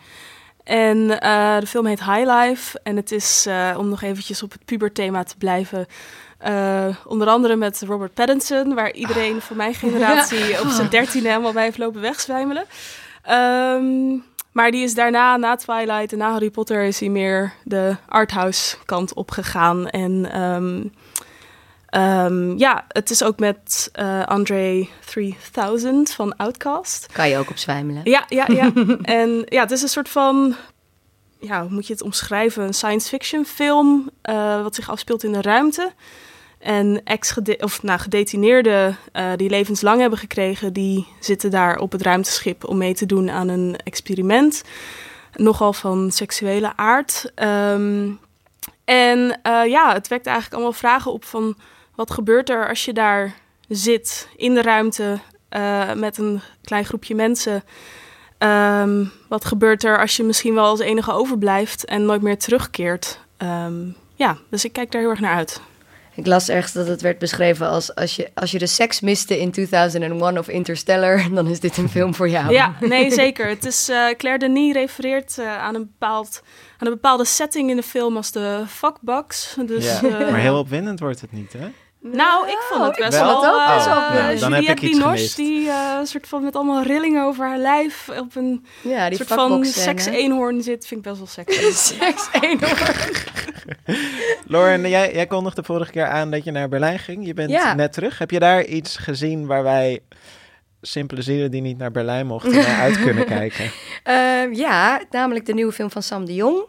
[0.63, 2.79] En eh, de film heet High Life.
[2.83, 5.85] En het is, eh, om nog eventjes op het puberthema te blijven...
[6.41, 8.73] eh, onder andere met Robert Pattinson...
[8.73, 12.65] waar iedereen van mijn generatie op zijn dertiende helemaal bij heeft lopen wegzwijmelen.
[13.23, 14.17] Ehm,
[14.51, 16.83] maar die is daarna, na Twilight en na Harry Potter...
[16.83, 19.89] is hij meer de arthouse kant opgegaan.
[19.89, 20.31] En...
[20.31, 20.81] ehm,
[21.95, 27.07] Um, ja, het is ook met uh, Andre 3000 van Outcast.
[27.11, 28.01] Kan je ook op zwijmelen.
[28.03, 28.71] Ja, ja, ja.
[29.01, 30.55] en ja, het is een soort van,
[31.39, 32.63] ja, hoe moet je het omschrijven?
[32.63, 35.91] Een science fiction film uh, wat zich afspeelt in de ruimte.
[36.61, 42.01] En ex of nou, gedetineerden uh, die levenslang hebben gekregen, die zitten daar op het
[42.01, 44.63] ruimteschip om mee te doen aan een experiment.
[45.35, 47.31] Nogal van seksuele aard.
[47.35, 48.19] Um,
[48.91, 51.57] En eh, ja, het wekt eigenlijk allemaal vragen op van
[51.95, 53.33] wat gebeurt er als je daar
[53.67, 57.63] zit in de ruimte eh, met een klein groepje mensen.
[58.37, 63.19] Ehm, wat gebeurt er als je misschien wel als enige overblijft en nooit meer terugkeert?
[63.37, 65.61] Ehm, ja, dus ik kijk daar heel erg naar uit.
[66.15, 69.39] Ik las ergens dat het werd beschreven als als je, als je de seks miste
[69.39, 72.53] in 2001 of Interstellar, dan is dit een film voor jou.
[72.53, 73.47] Ja, nee, zeker.
[73.47, 76.43] Het is, eh, Claire Denis refereert eh, aan, een bepaald,
[76.77, 79.57] aan een bepaalde setting in de film als de fuckbox.
[79.65, 81.67] Dus, Ja, eh, maar heel opwindend wordt het niet, hè?
[82.03, 83.41] Nou, ik vond het ik best vond wel.
[83.41, 85.35] het ook eh, wel eh, Nou, dan heb Juliette ik iets Binoche, gemist.
[85.35, 89.29] die eh, soort van met allemaal rillingen over haar lijf op een Ja, die soort
[89.29, 91.71] van seks-eenhoorn zit, vind ik best wel sexy.
[91.99, 93.15] Seks-eenhoorn.
[94.47, 97.25] Lauren, jij, jij kondigde vorige keer aan dat je naar Berlijn ging.
[97.25, 97.73] Je bent Ja.
[97.73, 98.17] net terug.
[98.17, 99.99] Heb je daar iets gezien waar wij
[100.81, 103.71] simpele zielen die niet naar Berlijn mochten naar uit kunnen kijken?
[104.03, 106.65] Ehm, ja, namelijk de nieuwe film van Sam de Jong.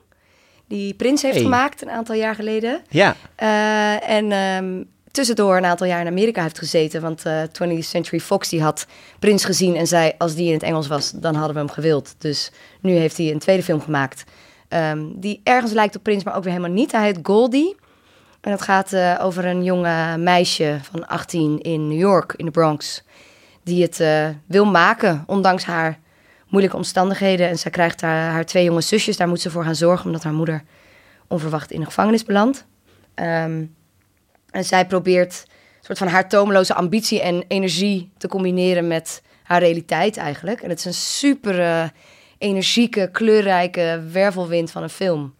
[0.68, 1.42] Die Prins heeft Hey.
[1.44, 2.82] gemaakt een aantal jaar geleden.
[2.88, 4.82] Ja, Eh, en ehm,
[5.12, 7.00] tussendoor een aantal jaar in Amerika heeft gezeten.
[7.00, 8.86] Want eh 20th Century Fox die had
[9.18, 10.12] Prins gezien en zei...
[10.18, 12.14] als die in het Engels was, dan hadden we hem gewild.
[12.18, 12.50] Dus
[12.80, 14.24] nu heeft hij een tweede film gemaakt...
[14.68, 16.92] ehm, die ergens lijkt op Prins, maar ook weer helemaal niet.
[16.92, 17.76] Hij heet Goldie.
[18.40, 22.50] En het gaat eh, over een jonge meisje van 18 in New York, in de
[22.50, 23.02] Bronx...
[23.62, 25.98] die het eh, wil maken, ondanks haar
[26.48, 27.48] moeilijke omstandigheden.
[27.48, 30.06] En zij krijgt haar, haar twee jonge zusjes, daar moet ze voor gaan zorgen...
[30.06, 30.62] omdat haar moeder
[31.28, 32.64] onverwacht in de gevangenis belandt.
[33.14, 33.64] Ehm,
[34.52, 39.60] en zij probeert een soort van haar tomeloze ambitie en energie te combineren met haar
[39.60, 40.60] realiteit eigenlijk.
[40.60, 41.92] En het is een super
[42.38, 45.34] energieke, kleurrijke wervelwind van een film.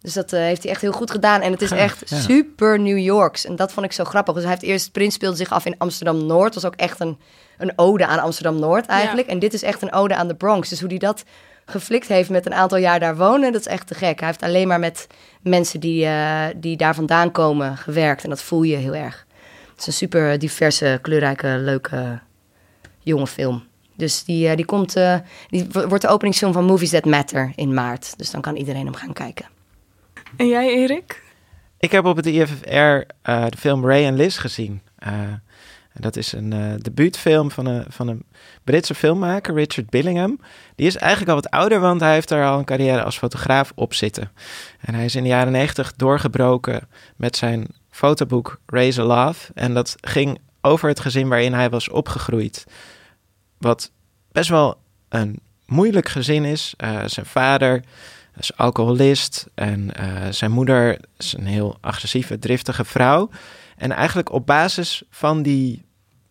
[0.00, 1.40] Dus dat eh, heeft hij echt heel goed gedaan.
[1.40, 2.20] En het is echt ja.
[2.20, 3.44] super New Yorks.
[3.44, 4.34] En dat vond ik zo grappig.
[4.34, 6.52] Dus hij heeft eerst, Prins speelde zich af in Amsterdam-Noord.
[6.52, 7.18] Dat was ook echt een,
[7.58, 9.28] een ode aan Amsterdam-Noord eigenlijk.
[9.28, 10.68] En dit is echt een ode aan de Bronx.
[10.68, 11.24] Dus hoe hij dat
[11.66, 14.18] geflikt heeft met een aantal jaar daar wonen, dat is echt te gek.
[14.18, 15.06] Hij heeft alleen maar met
[15.42, 18.24] mensen die, eh, die daar vandaan komen gewerkt.
[18.24, 19.26] En dat voel je heel erg.
[19.70, 22.18] Het is een super diverse, kleurrijke, leuke
[22.98, 23.64] jonge film.
[23.96, 25.16] Dus die, eh, die, komt, eh,
[25.48, 28.18] die wordt de openingsfilm van Movies That Matter in maart.
[28.18, 29.46] Dus dan kan iedereen hem gaan kijken.
[30.36, 31.22] En jij, Erik?
[31.78, 32.68] ik heb op het IFFR
[33.22, 34.80] eh, de film Ray en Liz gezien.
[35.96, 38.24] En dat is een eh, debuutfilm van een, van een
[38.64, 40.40] Britse filmmaker, Richard Billingham.
[40.74, 43.72] Die is eigenlijk al wat ouder, want hij heeft daar al een carrière als fotograaf
[43.74, 44.30] op zitten.
[44.80, 49.50] En hij is in de jaren negentig doorgebroken met zijn fotoboek Raise a Love.
[49.54, 52.64] En dat ging over het gezin waarin hij was opgegroeid.
[53.58, 53.90] Wat
[54.32, 56.74] best wel een moeilijk gezin is.
[56.76, 57.82] Eh, zijn vader
[58.38, 63.30] is alcoholist en eh, zijn moeder is een heel agressieve, driftige vrouw.
[63.76, 65.84] En eigenlijk op basis van die,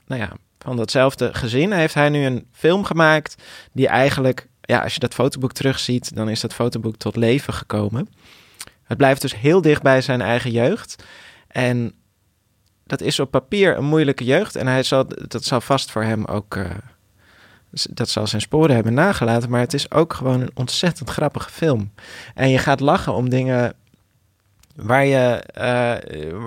[0.08, 3.36] nou ja, van datzelfde gezin heeft hij nu een film gemaakt
[3.72, 8.10] die eigenlijk, ja, als je dat fotoboek terugziet, dan is dat fotoboek tot leven gekomen.
[8.84, 11.04] Het blijft dus heel dicht bij zijn eigen jeugd.
[11.48, 11.94] En
[12.84, 14.56] dat is op papier een moeilijke jeugd.
[14.56, 16.56] En hij zal, dat zal vast voor hem ook.
[16.56, 16.70] eh,
[17.90, 19.50] dat zal zijn sporen hebben nagelaten.
[19.50, 21.92] Maar het is ook gewoon een ontzettend grappige film.
[22.34, 23.74] En je gaat lachen om dingen
[24.76, 25.94] waar je eh,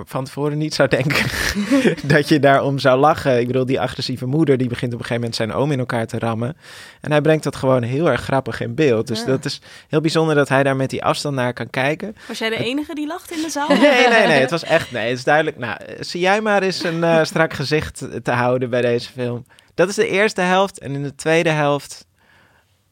[0.05, 1.25] van tevoren niet zou denken
[2.15, 3.39] dat je daarom zou lachen.
[3.39, 6.07] Ik bedoel, die agressieve moeder die begint op een gegeven moment zijn oom in elkaar
[6.07, 6.57] te rammen.
[7.01, 9.07] En hij brengt dat gewoon heel erg grappig in beeld.
[9.07, 9.25] Dus Ja.
[9.25, 12.15] dat is heel bijzonder dat hij daar met die afstand naar kan kijken.
[12.27, 13.67] Was jij de enige die lachte in de zaal?
[13.67, 14.39] Nee, nee, nee.
[14.39, 14.91] Het was echt.
[14.91, 15.57] Nee, het is duidelijk.
[15.57, 19.45] Nou, eh, zie jij maar eens een eh, strak gezicht te houden bij deze film.
[19.73, 20.79] Dat is de eerste helft.
[20.79, 22.05] En in de tweede helft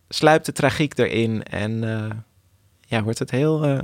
[0.10, 1.44] sluipt de tragiek erin.
[1.44, 1.84] En
[2.82, 3.84] ja, wordt het heel,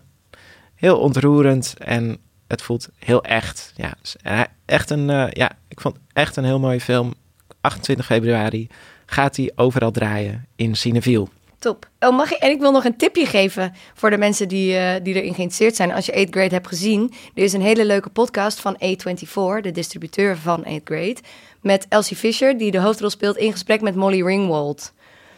[0.84, 1.76] heel ontroerend.
[1.78, 2.18] En
[2.48, 3.74] het voelt heel echt.
[3.76, 5.10] Ja, dus, eh, echt een.
[5.10, 7.14] eh, ja, ik vond echt een heel mooie film.
[7.62, 8.68] 28 februari
[9.06, 11.30] gaat hij overal draaien in Cineviel.
[11.60, 11.90] Top.
[12.00, 15.04] Oh, mag ik, en ik wil nog een tipje geven voor de mensen die, eh,
[15.04, 15.92] die erin geïnteresseerd zijn.
[15.92, 19.72] Als je 8th Grade hebt gezien, er is een hele leuke podcast van A24, de
[19.72, 21.18] distributeur van 8th Grade,
[21.62, 24.94] met Elsie Fisher, die de hoofdrol speelt in gesprek met Molly Ringwald.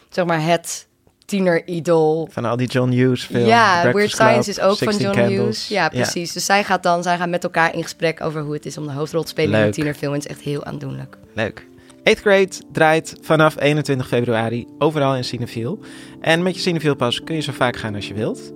[0.08, 0.88] Zeg maar het
[1.26, 2.28] tiener-idool.
[2.30, 3.46] Van al die John Hughes films.
[3.46, 5.38] Ja, Breakfast Weird Club, Science is ook van 16 John Candles.
[5.38, 5.68] Hughes.
[5.68, 6.32] Ja, precies.
[6.32, 8.86] Dus zij, gaat dan, zij gaan met elkaar in gesprek over hoe het is om
[8.86, 10.12] de hoofdrol te spelen in een tienerfilm.
[10.12, 11.16] Het is echt heel aandoenlijk.
[11.34, 11.66] Leuk.
[11.98, 15.78] 8th Grade draait vanaf 21 februari overal in Cinefiel.
[16.20, 18.52] En met je Cinefiel pas kun je zo vaak gaan als je wilt.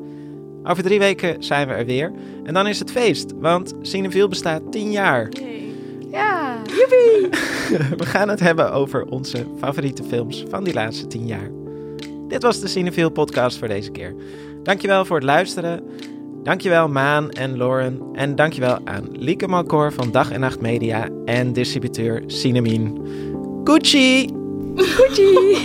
[0.64, 2.12] Over drie weken zijn we er weer.
[2.45, 5.29] En dan is het feest, want Cinefiel bestaat 10 jaar.
[6.11, 7.29] Ja, joepie!
[7.97, 11.60] We gaan het hebben over onze favoriete films van die laatste 10 jaar.
[12.31, 14.14] Dit was de Cinefiel podcast voor deze keer.
[14.62, 15.83] Dankjewel voor het luisteren.
[16.43, 18.01] Dankjewel Maan en Lauren.
[18.12, 23.01] En dankjewel aan Lieke Malcor van Dag en Nacht Media en distributeur Cinemien.
[23.64, 24.31] Gucci!
[24.76, 25.59] Gucci!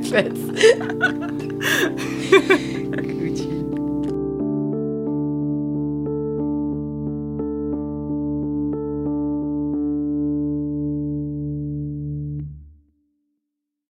[0.10, 0.38] Vet.